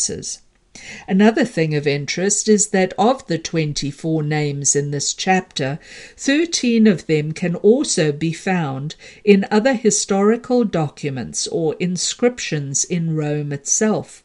Another 1.08 1.44
thing 1.44 1.74
of 1.74 1.86
interest 1.86 2.48
is 2.48 2.68
that 2.68 2.94
of 2.96 3.26
the 3.26 3.38
24 3.38 4.22
names 4.22 4.76
in 4.76 4.92
this 4.92 5.12
chapter, 5.12 5.78
13 6.16 6.86
of 6.86 7.06
them 7.06 7.32
can 7.32 7.56
also 7.56 8.12
be 8.12 8.32
found 8.32 8.94
in 9.24 9.46
other 9.50 9.74
historical 9.74 10.64
documents 10.64 11.46
or 11.48 11.74
inscriptions 11.80 12.84
in 12.84 13.16
Rome 13.16 13.52
itself. 13.52 14.22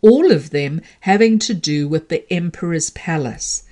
All 0.00 0.30
of 0.30 0.50
them 0.50 0.82
having 1.00 1.38
to 1.40 1.54
do 1.54 1.88
with 1.88 2.08
the 2.08 2.30
emperor's 2.32 2.90
palace. 2.90 3.64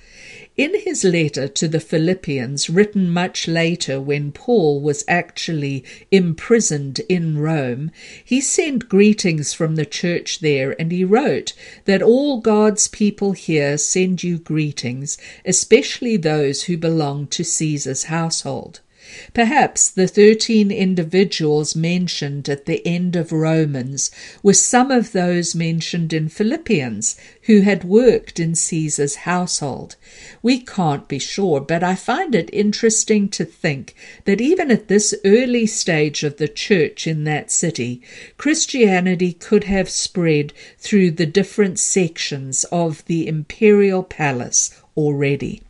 In 0.57 0.77
his 0.81 1.05
letter 1.05 1.47
to 1.47 1.67
the 1.69 1.79
Philippians, 1.79 2.69
written 2.69 3.09
much 3.09 3.47
later 3.47 4.01
when 4.01 4.33
Paul 4.33 4.81
was 4.81 5.05
actually 5.07 5.85
imprisoned 6.11 6.99
in 7.07 7.37
Rome, 7.37 7.89
he 8.21 8.41
sent 8.41 8.89
greetings 8.89 9.53
from 9.53 9.77
the 9.77 9.85
church 9.85 10.39
there 10.39 10.75
and 10.77 10.91
he 10.91 11.05
wrote 11.05 11.53
that 11.85 12.01
all 12.01 12.41
God's 12.41 12.89
people 12.89 13.31
here 13.31 13.77
send 13.77 14.23
you 14.23 14.39
greetings, 14.39 15.17
especially 15.45 16.17
those 16.17 16.63
who 16.63 16.75
belong 16.75 17.27
to 17.27 17.45
Caesar's 17.45 18.03
household. 18.03 18.81
Perhaps 19.33 19.89
the 19.91 20.07
thirteen 20.07 20.71
individuals 20.71 21.75
mentioned 21.75 22.47
at 22.49 22.65
the 22.65 22.85
end 22.85 23.15
of 23.15 23.31
Romans 23.31 24.11
were 24.41 24.53
some 24.53 24.91
of 24.91 25.11
those 25.11 25.53
mentioned 25.55 26.13
in 26.13 26.29
Philippians 26.29 27.15
who 27.43 27.61
had 27.61 27.83
worked 27.83 28.39
in 28.39 28.55
Caesar's 28.55 29.15
household. 29.15 29.95
We 30.41 30.59
can't 30.59 31.07
be 31.07 31.19
sure, 31.19 31.59
but 31.59 31.83
I 31.83 31.95
find 31.95 32.35
it 32.35 32.49
interesting 32.53 33.29
to 33.29 33.45
think 33.45 33.95
that 34.25 34.41
even 34.41 34.71
at 34.71 34.87
this 34.87 35.15
early 35.25 35.65
stage 35.65 36.23
of 36.23 36.37
the 36.37 36.47
church 36.47 37.07
in 37.07 37.23
that 37.25 37.51
city, 37.51 38.01
Christianity 38.37 39.33
could 39.33 39.65
have 39.65 39.89
spread 39.89 40.53
through 40.77 41.11
the 41.11 41.25
different 41.25 41.79
sections 41.79 42.63
of 42.65 43.03
the 43.05 43.27
imperial 43.27 44.03
palace 44.03 44.81
already. 44.95 45.61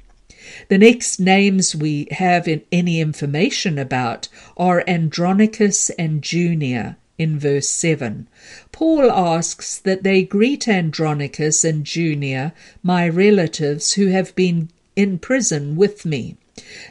The 0.67 0.77
next 0.77 1.19
names 1.19 1.75
we 1.75 2.07
have 2.11 2.47
in 2.47 2.61
any 2.71 2.99
information 2.99 3.77
about 3.77 4.27
are 4.57 4.83
Andronicus 4.87 5.89
and 5.91 6.21
Junia 6.21 6.97
in 7.17 7.37
verse 7.39 7.69
7. 7.69 8.27
Paul 8.71 9.11
asks 9.11 9.77
that 9.77 10.03
they 10.03 10.23
greet 10.23 10.67
Andronicus 10.67 11.63
and 11.63 11.85
Junia, 11.85 12.53
my 12.81 13.07
relatives 13.07 13.93
who 13.93 14.07
have 14.07 14.35
been 14.35 14.69
in 14.95 15.19
prison 15.19 15.75
with 15.75 16.05
me. 16.05 16.35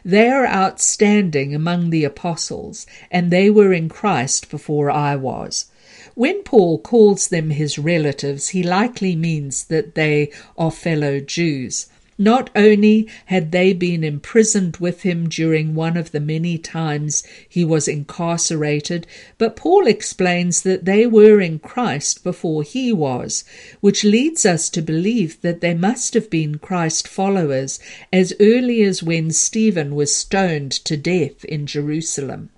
They 0.04 0.28
are 0.28 0.46
outstanding 0.46 1.54
among 1.54 1.90
the 1.90 2.04
apostles, 2.04 2.86
and 3.10 3.30
they 3.30 3.50
were 3.50 3.72
in 3.72 3.88
Christ 3.88 4.50
before 4.50 4.90
I 4.90 5.16
was. 5.16 5.66
When 6.14 6.42
Paul 6.42 6.78
calls 6.78 7.28
them 7.28 7.50
his 7.50 7.78
relatives, 7.78 8.48
he 8.48 8.62
likely 8.62 9.16
means 9.16 9.64
that 9.64 9.94
they 9.94 10.30
are 10.56 10.70
fellow 10.70 11.20
Jews. 11.20 11.86
Not 12.22 12.50
only 12.54 13.08
had 13.24 13.50
they 13.50 13.72
been 13.72 14.04
imprisoned 14.04 14.76
with 14.76 15.04
him 15.04 15.26
during 15.30 15.74
one 15.74 15.96
of 15.96 16.10
the 16.10 16.20
many 16.20 16.58
times 16.58 17.22
he 17.48 17.64
was 17.64 17.88
incarcerated, 17.88 19.06
but 19.38 19.56
Paul 19.56 19.86
explains 19.86 20.60
that 20.60 20.84
they 20.84 21.06
were 21.06 21.40
in 21.40 21.60
Christ 21.60 22.22
before 22.22 22.62
he 22.62 22.92
was, 22.92 23.42
which 23.80 24.04
leads 24.04 24.44
us 24.44 24.68
to 24.68 24.82
believe 24.82 25.40
that 25.40 25.62
they 25.62 25.72
must 25.72 26.12
have 26.12 26.28
been 26.28 26.58
Christ 26.58 27.08
followers 27.08 27.80
as 28.12 28.34
early 28.38 28.82
as 28.82 29.02
when 29.02 29.30
Stephen 29.30 29.94
was 29.94 30.14
stoned 30.14 30.72
to 30.72 30.98
death 30.98 31.42
in 31.46 31.66
Jerusalem. 31.66 32.50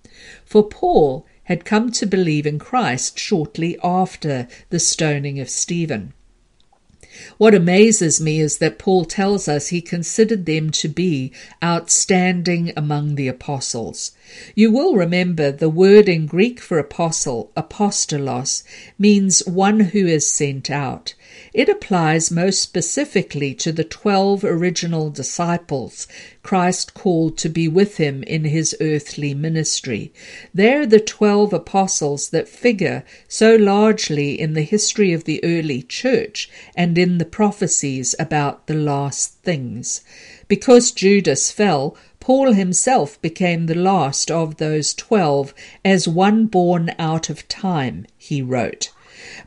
For 0.44 0.68
Paul 0.68 1.24
had 1.44 1.64
come 1.64 1.92
to 1.92 2.04
believe 2.06 2.46
in 2.46 2.58
Christ 2.58 3.16
shortly 3.16 3.78
after 3.84 4.48
the 4.70 4.80
stoning 4.80 5.38
of 5.38 5.48
Stephen. 5.48 6.14
What 7.36 7.54
amazes 7.54 8.20
me 8.20 8.40
is 8.40 8.58
that 8.58 8.78
Paul 8.78 9.04
tells 9.04 9.46
us 9.46 9.68
he 9.68 9.82
considered 9.82 10.46
them 10.46 10.70
to 10.70 10.88
be 10.88 11.32
outstanding 11.62 12.72
among 12.76 13.16
the 13.16 13.28
apostles. 13.28 14.12
You 14.54 14.70
will 14.70 14.94
remember 14.94 15.52
the 15.52 15.68
word 15.68 16.08
in 16.08 16.26
Greek 16.26 16.58
for 16.58 16.78
apostle, 16.78 17.52
apostolos, 17.56 18.62
means 18.98 19.46
one 19.46 19.80
who 19.80 20.06
is 20.06 20.30
sent 20.30 20.70
out. 20.70 21.14
It 21.54 21.68
applies 21.68 22.30
most 22.30 22.62
specifically 22.62 23.52
to 23.56 23.72
the 23.72 23.84
twelve 23.84 24.42
original 24.42 25.10
disciples 25.10 26.08
Christ 26.42 26.94
called 26.94 27.36
to 27.38 27.50
be 27.50 27.68
with 27.68 27.98
him 27.98 28.22
in 28.22 28.44
his 28.44 28.74
earthly 28.80 29.34
ministry. 29.34 30.14
They're 30.54 30.86
the 30.86 30.98
twelve 30.98 31.52
apostles 31.52 32.30
that 32.30 32.48
figure 32.48 33.04
so 33.28 33.54
largely 33.54 34.40
in 34.40 34.54
the 34.54 34.62
history 34.62 35.12
of 35.12 35.24
the 35.24 35.44
early 35.44 35.82
church 35.82 36.48
and 36.74 36.96
in 36.96 37.18
the 37.18 37.26
prophecies 37.26 38.14
about 38.18 38.66
the 38.66 38.74
last 38.74 39.34
things. 39.42 40.02
Because 40.48 40.90
Judas 40.90 41.50
fell, 41.50 41.94
Paul 42.18 42.52
himself 42.54 43.20
became 43.20 43.66
the 43.66 43.74
last 43.74 44.30
of 44.30 44.56
those 44.56 44.94
twelve 44.94 45.52
as 45.84 46.08
one 46.08 46.46
born 46.46 46.94
out 46.98 47.28
of 47.28 47.46
time, 47.48 48.06
he 48.16 48.40
wrote. 48.40 48.90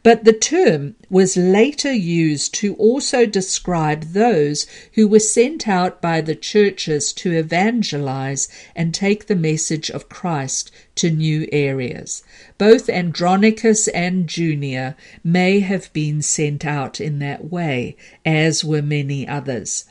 But 0.06 0.24
the 0.24 0.34
term 0.34 0.94
was 1.10 1.36
later 1.36 1.92
used 1.92 2.54
to 2.60 2.76
also 2.76 3.26
describe 3.26 4.14
those 4.14 4.68
who 4.94 5.08
were 5.08 5.18
sent 5.18 5.68
out 5.68 6.00
by 6.00 6.22
the 6.22 6.36
churches 6.36 7.12
to 7.14 7.32
evangelize 7.32 8.48
and 8.76 8.94
take 8.94 9.26
the 9.26 9.36
message 9.36 9.90
of 9.90 10.08
Christ 10.08 10.70
to 10.98 11.10
new 11.10 11.48
areas. 11.52 12.22
Both 12.60 12.88
Andronicus 12.88 13.88
and 13.88 14.28
Junia 14.28 14.96
may 15.24 15.62
have 15.62 15.92
been 15.92 16.22
sent 16.22 16.68
out 16.68 17.02
in 17.02 17.18
that 17.18 17.50
way, 17.50 17.98
as 18.24 18.64
were 18.64 18.84
many 18.84 19.28
others. 19.28 19.86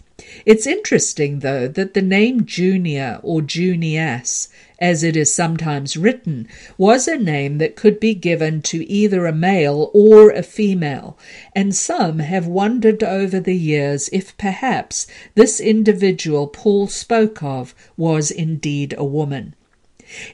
It's 0.46 0.66
interesting, 0.66 1.40
though, 1.40 1.66
that 1.68 1.94
the 1.94 2.02
name 2.02 2.46
Junia 2.46 3.20
or 3.22 3.40
Junias 3.40 4.48
as 4.84 5.02
it 5.02 5.16
is 5.16 5.32
sometimes 5.32 5.96
written, 5.96 6.48
was 6.76 7.06
a 7.06 7.16
name 7.16 7.58
that 7.58 7.76
could 7.76 8.00
be 8.00 8.12
given 8.12 8.60
to 8.60 8.86
either 8.90 9.24
a 9.24 9.32
male 9.32 9.90
or 9.94 10.30
a 10.30 10.42
female, 10.42 11.16
and 11.54 11.74
some 11.74 12.18
have 12.18 12.46
wondered 12.46 13.02
over 13.02 13.38
the 13.40 13.56
years 13.56 14.10
if 14.12 14.36
perhaps 14.36 15.06
this 15.34 15.60
individual 15.60 16.46
Paul 16.46 16.86
spoke 16.88 17.42
of 17.42 17.74
was 17.96 18.30
indeed 18.30 18.94
a 18.98 19.04
woman. 19.04 19.54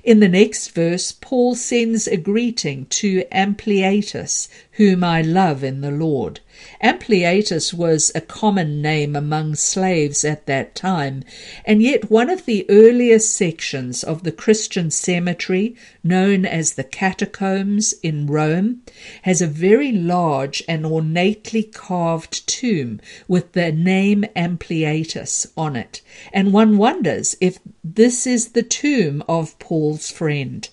In 0.03 0.19
the 0.19 0.29
next 0.29 0.73
verse, 0.73 1.13
Paul 1.13 1.55
sends 1.55 2.09
a 2.09 2.17
greeting 2.17 2.87
to 2.87 3.23
Ampliatus, 3.31 4.49
whom 4.73 5.05
I 5.05 5.23
love 5.23 5.63
in 5.63 5.81
the 5.81 5.93
Lord. 5.93 6.41
Ampliatus 6.83 7.73
was 7.73 8.13
a 8.15 8.21
common 8.21 8.83
name 8.83 9.17
among 9.17 9.55
slaves 9.55 10.25
at 10.25 10.47
that 10.47 10.75
time, 10.75 11.25
and 11.65 11.83
yet 11.83 12.11
one 12.11 12.29
of 12.29 12.45
the 12.45 12.67
earliest 12.69 13.35
sections 13.35 14.05
of 14.05 14.25
the 14.25 14.33
Christian 14.33 14.91
cemetery, 14.91 15.75
known 16.05 16.45
as 16.45 16.73
the 16.73 16.85
Catacombs 16.85 17.95
in 18.03 18.27
Rome, 18.27 18.83
has 19.23 19.41
a 19.41 19.47
very 19.47 19.93
large 19.93 20.63
and 20.69 20.85
ornately 20.85 21.63
carved 21.63 22.47
tomb 22.47 23.01
with 23.27 23.53
the 23.53 23.73
name 23.73 24.25
Ampliatus 24.37 25.47
on 25.57 25.77
it, 25.77 26.03
and 26.33 26.53
one 26.53 26.77
wonders 26.77 27.37
if 27.41 27.59
this 27.83 28.27
is 28.27 28.49
the 28.49 28.63
tomb 28.63 29.23
of 29.29 29.59
Paul's 29.59 30.11
friend. 30.11 30.69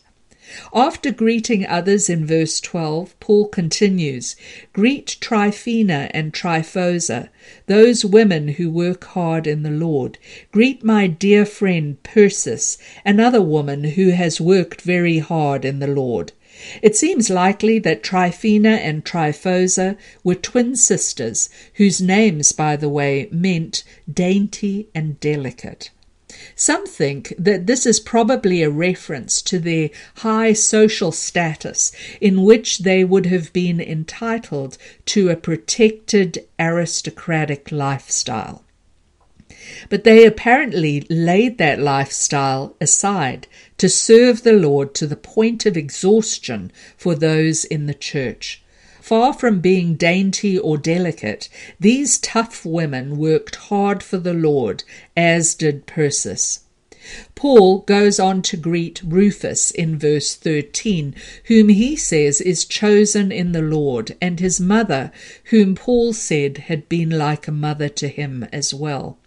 After 0.74 1.12
greeting 1.12 1.66
others 1.66 2.10
in 2.10 2.26
verse 2.26 2.62
12, 2.62 3.20
Paul 3.20 3.48
continues 3.50 4.36
Greet 4.72 5.18
Tryphena 5.20 6.10
and 6.14 6.34
Tryphosa, 6.34 7.30
those 7.66 8.06
women 8.06 8.48
who 8.50 8.70
work 8.70 9.04
hard 9.04 9.46
in 9.46 9.64
the 9.64 9.72
Lord. 9.72 10.18
Greet 10.52 10.84
my 10.84 11.08
dear 11.08 11.46
friend 11.46 12.02
Persis, 12.04 12.78
another 13.06 13.42
woman 13.42 13.84
who 13.84 14.12
has 14.12 14.40
worked 14.40 14.82
very 14.82 15.20
hard 15.20 15.66
in 15.66 15.80
the 15.80 15.88
Lord. 15.88 16.32
It 16.82 16.96
seems 16.96 17.30
likely 17.30 17.78
that 17.80 18.02
Tryphena 18.02 18.78
and 18.78 19.06
Tryphosa 19.06 19.96
were 20.24 20.34
twin 20.34 20.76
sisters, 20.76 21.50
whose 21.74 22.02
names, 22.02 22.52
by 22.52 22.76
the 22.76 22.90
way, 22.90 23.28
meant 23.32 23.84
dainty 24.12 24.88
and 24.96 25.20
delicate. 25.20 25.92
Some 26.56 26.86
think 26.86 27.34
that 27.38 27.68
this 27.68 27.86
is 27.86 28.00
probably 28.00 28.64
a 28.64 28.70
reference 28.70 29.42
to 29.44 29.60
their 29.60 29.90
high 30.18 30.54
social 30.54 31.12
status, 31.12 31.92
in 32.22 32.44
which 32.44 32.80
they 32.80 33.04
would 33.04 33.26
have 33.26 33.52
been 33.54 33.80
entitled 33.80 34.78
to 35.08 35.30
a 35.30 35.36
protected 35.36 36.48
aristocratic 36.60 37.72
lifestyle. 37.72 38.64
But 39.90 40.04
they 40.04 40.26
apparently 40.26 41.02
laid 41.10 41.58
that 41.58 41.80
lifestyle 41.80 42.76
aside 42.80 43.48
to 43.78 43.90
serve 43.90 44.44
the 44.44 44.54
Lord 44.54 44.94
to 44.96 45.08
the 45.08 45.16
point 45.16 45.66
of 45.66 45.76
exhaustion 45.76 46.72
for 46.96 47.16
those 47.16 47.66
in 47.66 47.86
the 47.86 47.94
church. 47.94 48.62
Far 49.08 49.32
from 49.32 49.62
being 49.62 49.96
dainty 49.96 50.60
or 50.60 50.78
delicate, 50.78 51.48
these 51.80 52.18
tough 52.18 52.66
women 52.66 53.18
worked 53.18 53.56
hard 53.56 54.04
for 54.04 54.18
the 54.18 54.34
Lord, 54.34 54.84
as 55.16 55.56
did 55.56 55.86
Persis. 55.86 56.60
Paul 57.34 57.80
goes 57.80 58.20
on 58.20 58.42
to 58.42 58.58
greet 58.58 59.02
Rufus 59.06 59.72
in 59.72 59.98
verse 59.98 60.36
13, 60.36 61.16
whom 61.46 61.70
he 61.70 61.96
says 61.96 62.42
is 62.42 62.66
chosen 62.66 63.32
in 63.32 63.54
the 63.54 63.62
Lord, 63.62 64.18
and 64.20 64.42
his 64.42 64.60
mother, 64.60 65.14
whom 65.46 65.74
Paul 65.74 66.12
said 66.12 66.58
had 66.68 66.90
been 66.90 67.12
like 67.12 67.48
a 67.48 67.54
mother 67.54 67.88
to 67.88 68.10
him 68.10 68.46
as 68.52 68.74
well. 68.74 69.18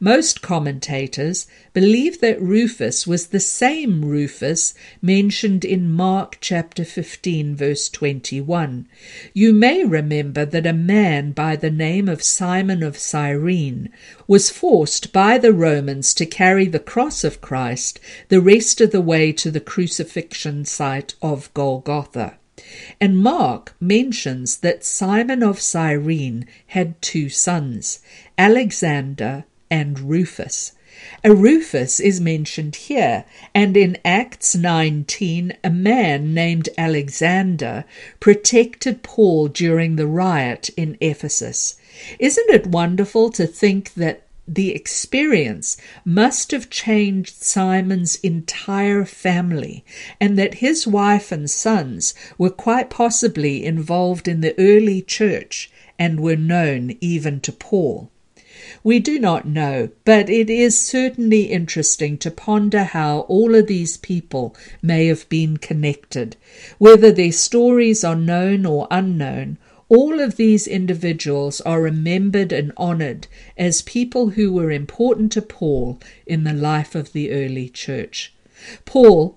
Most 0.00 0.40
commentators 0.40 1.46
believe 1.72 2.20
that 2.20 2.40
Rufus 2.40 3.06
was 3.06 3.28
the 3.28 3.40
same 3.40 4.04
Rufus 4.04 4.74
mentioned 5.02 5.64
in 5.64 5.92
Mark 5.92 6.38
chapter 6.40 6.84
15, 6.84 7.54
verse 7.54 7.88
21. 7.88 8.88
You 9.34 9.52
may 9.52 9.84
remember 9.84 10.44
that 10.44 10.66
a 10.66 10.72
man 10.72 11.32
by 11.32 11.56
the 11.56 11.70
name 11.70 12.08
of 12.08 12.22
Simon 12.22 12.82
of 12.82 12.96
Cyrene 12.96 13.90
was 14.26 14.50
forced 14.50 15.12
by 15.12 15.38
the 15.38 15.52
Romans 15.52 16.14
to 16.14 16.26
carry 16.26 16.66
the 16.66 16.78
cross 16.78 17.22
of 17.22 17.40
Christ 17.40 18.00
the 18.28 18.40
rest 18.40 18.80
of 18.80 18.90
the 18.90 19.00
way 19.00 19.32
to 19.32 19.50
the 19.50 19.60
crucifixion 19.60 20.64
site 20.64 21.14
of 21.20 21.52
Golgotha. 21.54 22.38
And 23.00 23.18
Mark 23.18 23.74
mentions 23.80 24.58
that 24.58 24.84
Simon 24.84 25.42
of 25.42 25.60
Cyrene 25.60 26.46
had 26.68 27.00
two 27.00 27.28
sons, 27.28 28.00
Alexander 28.36 29.44
and 29.70 29.98
Rufus. 30.00 30.72
A 31.22 31.32
Rufus 31.32 32.00
is 32.00 32.20
mentioned 32.20 32.76
here, 32.76 33.24
and 33.54 33.76
in 33.76 33.96
Acts 34.04 34.54
19, 34.54 35.56
a 35.62 35.70
man 35.70 36.34
named 36.34 36.68
Alexander 36.76 37.84
protected 38.18 39.02
Paul 39.02 39.48
during 39.48 39.96
the 39.96 40.06
riot 40.06 40.68
in 40.76 40.98
Ephesus. 41.00 41.76
Isn't 42.18 42.50
it 42.50 42.66
wonderful 42.66 43.30
to 43.30 43.46
think 43.46 43.94
that 43.94 44.26
the 44.48 44.74
experience 44.74 45.76
must 46.04 46.50
have 46.50 46.70
changed 46.70 47.42
Simon's 47.42 48.16
entire 48.16 49.04
family, 49.04 49.84
and 50.20 50.36
that 50.36 50.54
his 50.54 50.86
wife 50.88 51.30
and 51.30 51.48
sons 51.48 52.14
were 52.36 52.50
quite 52.50 52.90
possibly 52.90 53.64
involved 53.64 54.26
in 54.26 54.40
the 54.40 54.58
early 54.58 55.02
church 55.02 55.70
and 56.00 56.18
were 56.18 56.36
known 56.36 56.96
even 57.00 57.40
to 57.40 57.52
Paul. 57.52 58.10
We 58.82 58.98
do 58.98 59.18
not 59.18 59.46
know, 59.46 59.90
but 60.04 60.30
it 60.30 60.48
is 60.48 60.78
certainly 60.78 61.42
interesting 61.44 62.16
to 62.18 62.30
ponder 62.30 62.84
how 62.84 63.20
all 63.20 63.54
of 63.54 63.66
these 63.66 63.98
people 63.98 64.56
may 64.80 65.06
have 65.06 65.28
been 65.28 65.58
connected. 65.58 66.36
Whether 66.78 67.12
their 67.12 67.32
stories 67.32 68.04
are 68.04 68.16
known 68.16 68.64
or 68.64 68.88
unknown, 68.90 69.58
all 69.90 70.20
of 70.20 70.36
these 70.36 70.66
individuals 70.66 71.60
are 71.62 71.82
remembered 71.82 72.52
and 72.52 72.72
honored 72.76 73.26
as 73.58 73.82
people 73.82 74.30
who 74.30 74.52
were 74.52 74.70
important 74.70 75.32
to 75.32 75.42
Paul 75.42 76.00
in 76.26 76.44
the 76.44 76.54
life 76.54 76.94
of 76.94 77.12
the 77.12 77.32
early 77.32 77.68
church. 77.68 78.32
Paul 78.84 79.36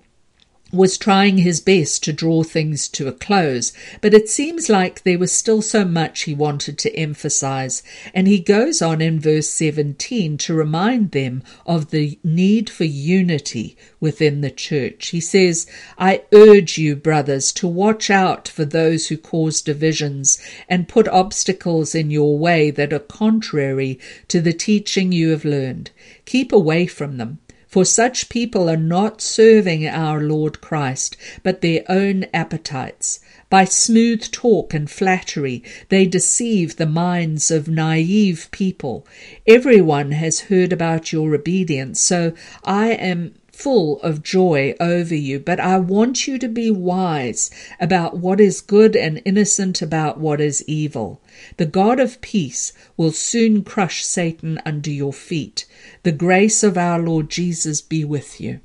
was 0.74 0.98
trying 0.98 1.38
his 1.38 1.60
best 1.60 2.02
to 2.04 2.12
draw 2.12 2.42
things 2.42 2.88
to 2.88 3.08
a 3.08 3.12
close, 3.12 3.72
but 4.00 4.12
it 4.12 4.28
seems 4.28 4.68
like 4.68 5.02
there 5.02 5.18
was 5.18 5.32
still 5.32 5.62
so 5.62 5.84
much 5.84 6.22
he 6.22 6.34
wanted 6.34 6.78
to 6.78 6.94
emphasize, 6.96 7.82
and 8.12 8.26
he 8.26 8.40
goes 8.40 8.82
on 8.82 9.00
in 9.00 9.20
verse 9.20 9.48
17 9.48 10.36
to 10.38 10.54
remind 10.54 11.12
them 11.12 11.42
of 11.64 11.90
the 11.90 12.18
need 12.24 12.68
for 12.68 12.84
unity 12.84 13.76
within 14.00 14.40
the 14.40 14.50
church. 14.50 15.08
He 15.08 15.20
says, 15.20 15.66
I 15.98 16.22
urge 16.32 16.76
you, 16.76 16.96
brothers, 16.96 17.52
to 17.52 17.68
watch 17.68 18.10
out 18.10 18.48
for 18.48 18.64
those 18.64 19.08
who 19.08 19.16
cause 19.16 19.62
divisions 19.62 20.38
and 20.68 20.88
put 20.88 21.08
obstacles 21.08 21.94
in 21.94 22.10
your 22.10 22.38
way 22.38 22.70
that 22.70 22.92
are 22.92 22.98
contrary 22.98 23.98
to 24.28 24.40
the 24.40 24.52
teaching 24.52 25.12
you 25.12 25.30
have 25.30 25.44
learned. 25.44 25.90
Keep 26.24 26.52
away 26.52 26.86
from 26.86 27.16
them. 27.16 27.38
For 27.74 27.84
such 27.84 28.28
people 28.28 28.70
are 28.70 28.76
not 28.76 29.20
serving 29.20 29.84
our 29.84 30.20
Lord 30.20 30.60
Christ, 30.60 31.16
but 31.42 31.60
their 31.60 31.82
own 31.88 32.26
appetites. 32.32 33.18
By 33.50 33.64
smooth 33.64 34.30
talk 34.30 34.72
and 34.72 34.88
flattery, 34.88 35.64
they 35.88 36.06
deceive 36.06 36.76
the 36.76 36.86
minds 36.86 37.50
of 37.50 37.66
naive 37.66 38.46
people. 38.52 39.04
Everyone 39.44 40.12
has 40.12 40.42
heard 40.42 40.72
about 40.72 41.12
your 41.12 41.34
obedience, 41.34 42.00
so 42.00 42.32
I 42.62 42.90
am 42.90 43.34
full 43.54 44.00
of 44.02 44.22
joy 44.22 44.74
over 44.80 45.14
you, 45.14 45.38
but 45.38 45.60
I 45.60 45.78
want 45.78 46.26
you 46.26 46.38
to 46.38 46.48
be 46.48 46.70
wise 46.70 47.50
about 47.80 48.18
what 48.18 48.40
is 48.40 48.60
good 48.60 48.96
and 48.96 49.22
innocent 49.24 49.80
about 49.80 50.18
what 50.18 50.40
is 50.40 50.64
evil. 50.66 51.22
The 51.56 51.66
God 51.66 52.00
of 52.00 52.20
peace 52.20 52.72
will 52.96 53.12
soon 53.12 53.62
crush 53.62 54.04
Satan 54.04 54.58
under 54.66 54.90
your 54.90 55.12
feet. 55.12 55.66
The 56.02 56.12
grace 56.12 56.62
of 56.62 56.76
our 56.76 56.98
Lord 56.98 57.30
Jesus 57.30 57.80
be 57.80 58.04
with 58.04 58.40
you. 58.40 58.60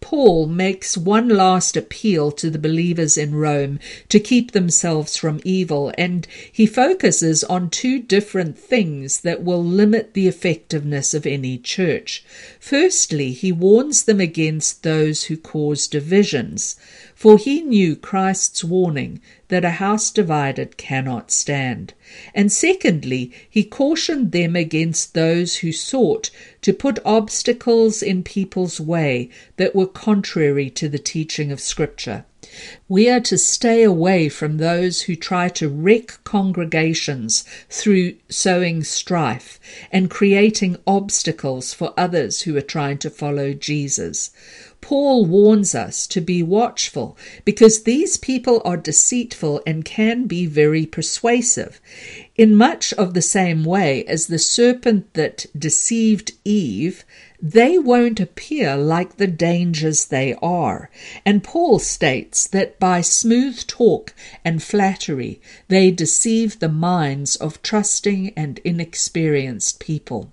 Paul 0.00 0.46
makes 0.46 0.96
one 0.96 1.28
last 1.28 1.76
appeal 1.76 2.30
to 2.32 2.50
the 2.50 2.58
believers 2.58 3.16
in 3.16 3.34
Rome 3.34 3.78
to 4.08 4.20
keep 4.20 4.52
themselves 4.52 5.16
from 5.16 5.40
evil, 5.44 5.92
and 5.96 6.26
he 6.52 6.66
focuses 6.66 7.42
on 7.44 7.70
two 7.70 8.00
different 8.00 8.58
things 8.58 9.20
that 9.20 9.42
will 9.42 9.64
limit 9.64 10.14
the 10.14 10.28
effectiveness 10.28 11.14
of 11.14 11.26
any 11.26 11.58
church. 11.58 12.24
Firstly, 12.60 13.32
he 13.32 13.52
warns 13.52 14.04
them 14.04 14.20
against 14.20 14.82
those 14.82 15.24
who 15.24 15.36
cause 15.36 15.86
divisions, 15.86 16.76
for 17.18 17.36
he 17.36 17.62
knew 17.62 17.96
Christ's 17.96 18.62
warning 18.62 19.20
that 19.48 19.64
a 19.64 19.70
house 19.82 20.08
divided 20.08 20.76
cannot 20.76 21.32
stand. 21.32 21.92
And 22.32 22.52
secondly, 22.52 23.32
he 23.50 23.64
cautioned 23.64 24.30
them 24.30 24.54
against 24.54 25.14
those 25.14 25.56
who 25.56 25.72
sought 25.72 26.30
to 26.62 26.72
put 26.72 27.00
obstacles 27.04 28.04
in 28.04 28.22
people's 28.22 28.80
way 28.80 29.30
that 29.56 29.74
were 29.74 29.88
contrary 29.88 30.70
to 30.70 30.88
the 30.88 31.00
teaching 31.00 31.50
of 31.50 31.58
Scripture. 31.58 32.24
We 32.88 33.10
are 33.10 33.20
to 33.20 33.36
stay 33.36 33.82
away 33.82 34.28
from 34.28 34.56
those 34.56 35.02
who 35.02 35.16
try 35.16 35.48
to 35.50 35.68
wreck 35.68 36.18
congregations 36.24 37.44
through 37.68 38.14
sowing 38.28 38.84
strife 38.84 39.58
and 39.92 40.08
creating 40.08 40.76
obstacles 40.86 41.74
for 41.74 41.92
others 41.96 42.42
who 42.42 42.56
are 42.56 42.62
trying 42.62 42.98
to 42.98 43.10
follow 43.10 43.52
Jesus. 43.52 44.30
Paul 44.80 45.26
warns 45.26 45.74
us 45.74 46.06
to 46.06 46.20
be 46.20 46.42
watchful 46.42 47.16
because 47.44 47.82
these 47.82 48.16
people 48.16 48.62
are 48.64 48.76
deceitful 48.76 49.60
and 49.66 49.84
can 49.84 50.26
be 50.26 50.46
very 50.46 50.86
persuasive. 50.86 51.80
In 52.36 52.54
much 52.54 52.92
of 52.94 53.12
the 53.12 53.22
same 53.22 53.64
way 53.64 54.04
as 54.04 54.28
the 54.28 54.38
serpent 54.38 55.12
that 55.14 55.46
deceived 55.58 56.32
Eve, 56.44 57.04
they 57.40 57.78
won't 57.78 58.18
appear 58.18 58.76
like 58.76 59.16
the 59.16 59.26
dangers 59.26 60.06
they 60.06 60.34
are. 60.40 60.90
And 61.24 61.44
Paul 61.44 61.78
states 61.78 62.46
that 62.48 62.78
by 62.78 63.00
smooth 63.00 63.66
talk 63.66 64.14
and 64.44 64.62
flattery 64.62 65.40
they 65.68 65.90
deceive 65.90 66.58
the 66.58 66.68
minds 66.68 67.36
of 67.36 67.62
trusting 67.62 68.32
and 68.36 68.58
inexperienced 68.64 69.80
people. 69.80 70.32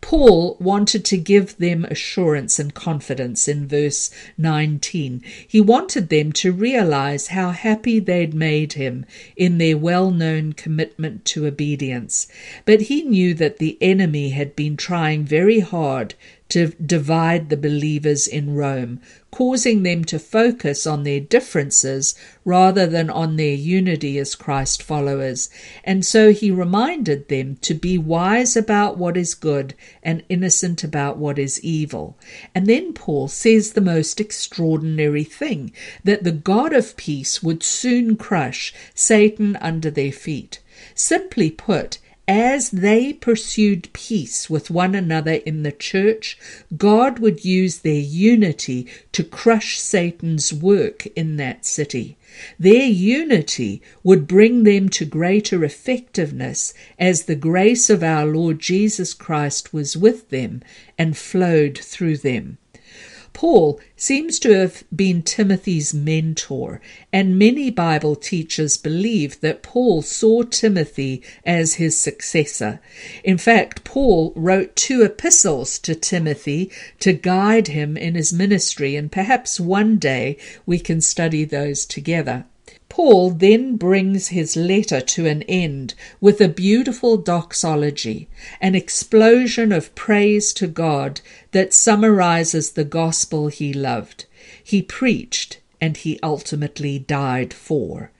Paul 0.00 0.56
wanted 0.58 1.04
to 1.04 1.16
give 1.16 1.56
them 1.58 1.84
assurance 1.84 2.58
and 2.58 2.74
confidence 2.74 3.46
in 3.46 3.68
verse 3.68 4.10
19. 4.36 5.22
He 5.46 5.60
wanted 5.60 6.08
them 6.08 6.32
to 6.32 6.50
realize 6.50 7.28
how 7.28 7.52
happy 7.52 8.00
they'd 8.00 8.34
made 8.34 8.72
him 8.72 9.06
in 9.36 9.58
their 9.58 9.78
well 9.78 10.10
known 10.10 10.54
commitment 10.54 11.24
to 11.26 11.46
obedience. 11.46 12.26
But 12.64 12.82
he 12.82 13.02
knew 13.02 13.32
that 13.34 13.58
the 13.58 13.78
enemy 13.80 14.30
had 14.30 14.56
been 14.56 14.76
trying 14.76 15.24
very 15.24 15.60
hard 15.60 16.14
to 16.50 16.68
divide 16.68 17.48
the 17.48 17.56
believers 17.56 18.26
in 18.26 18.54
Rome, 18.54 19.00
causing 19.30 19.82
them 19.82 20.04
to 20.04 20.18
focus 20.18 20.86
on 20.86 21.02
their 21.02 21.18
differences 21.18 22.14
rather 22.44 22.86
than 22.86 23.10
on 23.10 23.36
their 23.36 23.54
unity 23.54 24.18
as 24.18 24.34
Christ 24.34 24.82
followers. 24.82 25.50
And 25.82 26.04
so 26.04 26.32
he 26.32 26.50
reminded 26.50 27.28
them 27.28 27.56
to 27.62 27.74
be 27.74 27.98
wise 27.98 28.56
about 28.56 28.98
what 28.98 29.16
is 29.16 29.34
good 29.34 29.74
and 30.02 30.22
innocent 30.28 30.84
about 30.84 31.16
what 31.16 31.38
is 31.38 31.60
evil. 31.64 32.16
And 32.54 32.66
then 32.66 32.92
Paul 32.92 33.28
says 33.28 33.72
the 33.72 33.80
most 33.80 34.20
extraordinary 34.20 35.24
thing 35.24 35.72
that 36.04 36.24
the 36.24 36.32
God 36.32 36.72
of 36.72 36.96
peace 36.96 37.42
would 37.42 37.62
soon 37.62 38.16
crush 38.16 38.72
Satan 38.94 39.56
under 39.56 39.90
their 39.90 40.12
feet. 40.12 40.60
Simply 40.94 41.50
put, 41.50 41.98
as 42.26 42.70
they 42.70 43.12
pursued 43.12 43.92
peace 43.92 44.48
with 44.48 44.70
one 44.70 44.94
another 44.94 45.34
in 45.34 45.62
the 45.62 45.72
church, 45.72 46.38
God 46.76 47.18
would 47.18 47.44
use 47.44 47.78
their 47.78 48.00
unity 48.00 48.86
to 49.12 49.22
crush 49.22 49.78
Satan's 49.78 50.52
work 50.52 51.06
in 51.08 51.36
that 51.36 51.66
city. 51.66 52.16
Their 52.58 52.86
unity 52.86 53.82
would 54.02 54.26
bring 54.26 54.64
them 54.64 54.88
to 54.90 55.04
greater 55.04 55.64
effectiveness 55.64 56.72
as 56.98 57.24
the 57.24 57.36
grace 57.36 57.90
of 57.90 58.02
our 58.02 58.24
Lord 58.26 58.58
Jesus 58.58 59.14
Christ 59.14 59.72
was 59.72 59.96
with 59.96 60.30
them 60.30 60.62
and 60.98 61.16
flowed 61.16 61.78
through 61.78 62.18
them. 62.18 62.58
Paul 63.34 63.80
seems 63.96 64.38
to 64.38 64.52
have 64.52 64.84
been 64.94 65.20
Timothy's 65.22 65.92
mentor, 65.92 66.80
and 67.12 67.38
many 67.38 67.68
Bible 67.68 68.14
teachers 68.14 68.76
believe 68.76 69.40
that 69.40 69.62
Paul 69.62 70.02
saw 70.02 70.44
Timothy 70.44 71.20
as 71.44 71.74
his 71.74 71.98
successor. 71.98 72.80
In 73.24 73.36
fact, 73.36 73.84
Paul 73.84 74.32
wrote 74.36 74.76
two 74.76 75.02
epistles 75.02 75.78
to 75.80 75.94
Timothy 75.96 76.70
to 77.00 77.12
guide 77.12 77.68
him 77.68 77.96
in 77.96 78.14
his 78.14 78.32
ministry, 78.32 78.94
and 78.94 79.10
perhaps 79.10 79.58
one 79.58 79.98
day 79.98 80.38
we 80.64 80.78
can 80.78 81.00
study 81.00 81.44
those 81.44 81.84
together. 81.84 82.46
Paul 82.94 83.30
then 83.30 83.74
brings 83.74 84.28
his 84.28 84.54
letter 84.54 85.00
to 85.00 85.26
an 85.26 85.42
end 85.48 85.94
with 86.20 86.40
a 86.40 86.46
beautiful 86.46 87.16
doxology, 87.16 88.28
an 88.60 88.76
explosion 88.76 89.72
of 89.72 89.92
praise 89.96 90.52
to 90.52 90.68
God 90.68 91.20
that 91.50 91.74
summarizes 91.74 92.70
the 92.70 92.84
gospel 92.84 93.48
he 93.48 93.72
loved. 93.72 94.26
He 94.62 94.80
preached 94.80 95.58
and 95.80 95.96
he 95.96 96.20
ultimately 96.22 97.00
died 97.00 97.52
for. 97.52 98.12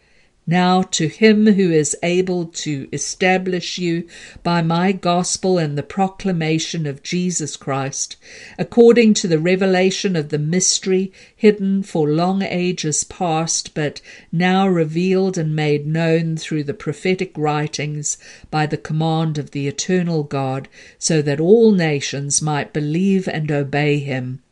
Now 0.46 0.82
to 0.82 1.08
him 1.08 1.46
who 1.46 1.70
is 1.70 1.96
able 2.02 2.44
to 2.46 2.86
establish 2.92 3.78
you 3.78 4.06
by 4.42 4.60
my 4.60 4.92
gospel 4.92 5.56
and 5.56 5.78
the 5.78 5.82
proclamation 5.82 6.84
of 6.86 7.02
Jesus 7.02 7.56
Christ, 7.56 8.16
according 8.58 9.14
to 9.14 9.28
the 9.28 9.38
revelation 9.38 10.16
of 10.16 10.28
the 10.28 10.38
mystery 10.38 11.12
hidden 11.34 11.82
for 11.82 12.06
long 12.10 12.42
ages 12.42 13.04
past, 13.04 13.72
but 13.72 14.02
now 14.30 14.68
revealed 14.68 15.38
and 15.38 15.56
made 15.56 15.86
known 15.86 16.36
through 16.36 16.64
the 16.64 16.74
prophetic 16.74 17.32
writings 17.38 18.18
by 18.50 18.66
the 18.66 18.76
command 18.76 19.38
of 19.38 19.52
the 19.52 19.66
eternal 19.66 20.24
God, 20.24 20.68
so 20.98 21.22
that 21.22 21.40
all 21.40 21.72
nations 21.72 22.42
might 22.42 22.74
believe 22.74 23.26
and 23.28 23.50
obey 23.50 23.98
him. 23.98 24.42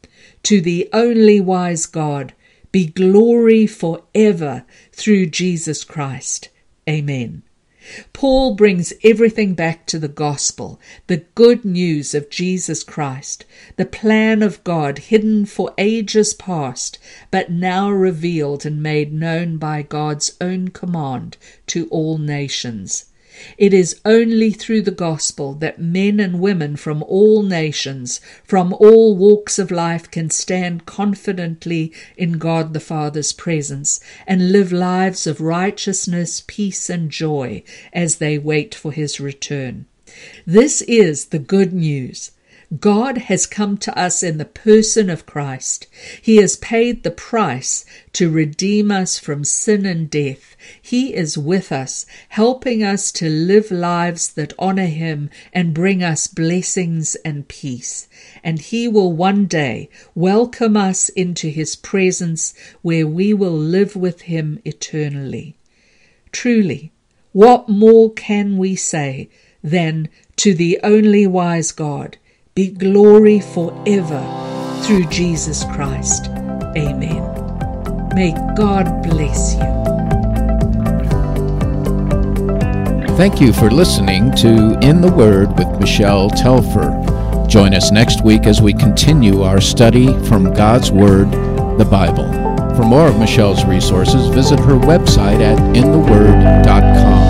To 0.44 0.62
the 0.62 0.88
only 0.94 1.38
wise 1.38 1.84
God, 1.84 2.32
be 2.72 2.86
glory 2.86 3.66
forever 3.66 4.64
through 4.92 5.26
Jesus 5.26 5.84
Christ. 5.84 6.48
Amen. 6.88 7.42
Paul 8.12 8.54
brings 8.54 8.92
everything 9.02 9.54
back 9.54 9.86
to 9.86 9.98
the 9.98 10.08
gospel, 10.08 10.80
the 11.08 11.24
good 11.34 11.64
news 11.64 12.14
of 12.14 12.30
Jesus 12.30 12.82
Christ, 12.84 13.44
the 13.76 13.84
plan 13.84 14.42
of 14.42 14.62
God 14.62 14.98
hidden 14.98 15.46
for 15.46 15.74
ages 15.76 16.32
past, 16.32 16.98
but 17.30 17.50
now 17.50 17.90
revealed 17.90 18.64
and 18.64 18.82
made 18.82 19.12
known 19.12 19.58
by 19.58 19.82
God's 19.82 20.36
own 20.40 20.68
command 20.68 21.36
to 21.66 21.88
all 21.88 22.18
nations. 22.18 23.06
It 23.56 23.72
is 23.72 24.00
only 24.04 24.50
through 24.50 24.82
the 24.82 24.90
gospel 24.90 25.54
that 25.54 25.80
men 25.80 26.20
and 26.20 26.40
women 26.40 26.76
from 26.76 27.02
all 27.04 27.42
nations, 27.42 28.20
from 28.44 28.72
all 28.74 29.16
walks 29.16 29.58
of 29.58 29.70
life, 29.70 30.10
can 30.10 30.28
stand 30.28 30.84
confidently 30.86 31.92
in 32.16 32.32
God 32.32 32.74
the 32.74 32.80
Father's 32.80 33.32
presence 33.32 34.00
and 34.26 34.52
live 34.52 34.72
lives 34.72 35.26
of 35.26 35.40
righteousness, 35.40 36.42
peace, 36.46 36.90
and 36.90 37.10
joy 37.10 37.62
as 37.92 38.16
they 38.16 38.38
wait 38.38 38.74
for 38.74 38.92
his 38.92 39.18
return. 39.18 39.86
This 40.46 40.82
is 40.82 41.26
the 41.26 41.38
good 41.38 41.72
news. 41.72 42.32
God 42.78 43.18
has 43.18 43.44
come 43.44 43.76
to 43.78 43.98
us 43.98 44.22
in 44.22 44.38
the 44.38 44.46
person 44.46 45.10
of 45.10 45.26
Christ. 45.26 45.88
He 46.22 46.36
has 46.36 46.56
paid 46.56 47.02
the 47.02 47.10
price 47.10 47.84
to 48.14 48.30
redeem 48.30 48.90
us 48.90 49.18
from 49.18 49.44
sin 49.44 49.84
and 49.84 50.08
death. 50.08 50.56
He 50.80 51.14
is 51.14 51.36
with 51.36 51.70
us, 51.70 52.06
helping 52.30 52.82
us 52.82 53.12
to 53.12 53.28
live 53.28 53.70
lives 53.70 54.32
that 54.32 54.54
honor 54.58 54.86
Him 54.86 55.28
and 55.52 55.74
bring 55.74 56.02
us 56.02 56.26
blessings 56.26 57.14
and 57.16 57.46
peace. 57.46 58.08
And 58.42 58.58
He 58.58 58.88
will 58.88 59.12
one 59.12 59.44
day 59.44 59.90
welcome 60.14 60.74
us 60.74 61.10
into 61.10 61.48
His 61.48 61.76
presence 61.76 62.54
where 62.80 63.06
we 63.06 63.34
will 63.34 63.50
live 63.50 63.96
with 63.96 64.22
Him 64.22 64.60
eternally. 64.64 65.58
Truly, 66.30 66.90
what 67.32 67.68
more 67.68 68.10
can 68.14 68.56
we 68.56 68.76
say 68.76 69.28
than 69.62 70.08
to 70.36 70.54
the 70.54 70.80
only 70.82 71.26
wise 71.26 71.70
God? 71.70 72.16
Be 72.54 72.68
glory 72.68 73.40
forever 73.40 74.20
through 74.82 75.06
Jesus 75.06 75.64
Christ. 75.72 76.26
Amen. 76.76 77.22
May 78.14 78.32
God 78.54 79.02
bless 79.02 79.54
you. 79.54 79.62
Thank 83.16 83.40
you 83.40 83.54
for 83.54 83.70
listening 83.70 84.32
to 84.32 84.78
In 84.82 85.00
the 85.00 85.10
Word 85.10 85.58
with 85.58 85.80
Michelle 85.80 86.28
Tepper. 86.28 87.48
Join 87.48 87.72
us 87.72 87.90
next 87.90 88.22
week 88.22 88.44
as 88.44 88.60
we 88.60 88.74
continue 88.74 89.40
our 89.40 89.62
study 89.62 90.12
from 90.24 90.52
God's 90.52 90.92
Word, 90.92 91.30
the 91.78 91.88
Bible. 91.90 92.30
For 92.76 92.82
more 92.82 93.08
of 93.08 93.18
Michelle's 93.18 93.64
resources, 93.64 94.28
visit 94.28 94.58
her 94.58 94.74
website 94.74 95.40
at 95.40 95.58
intheword.com. 95.74 97.21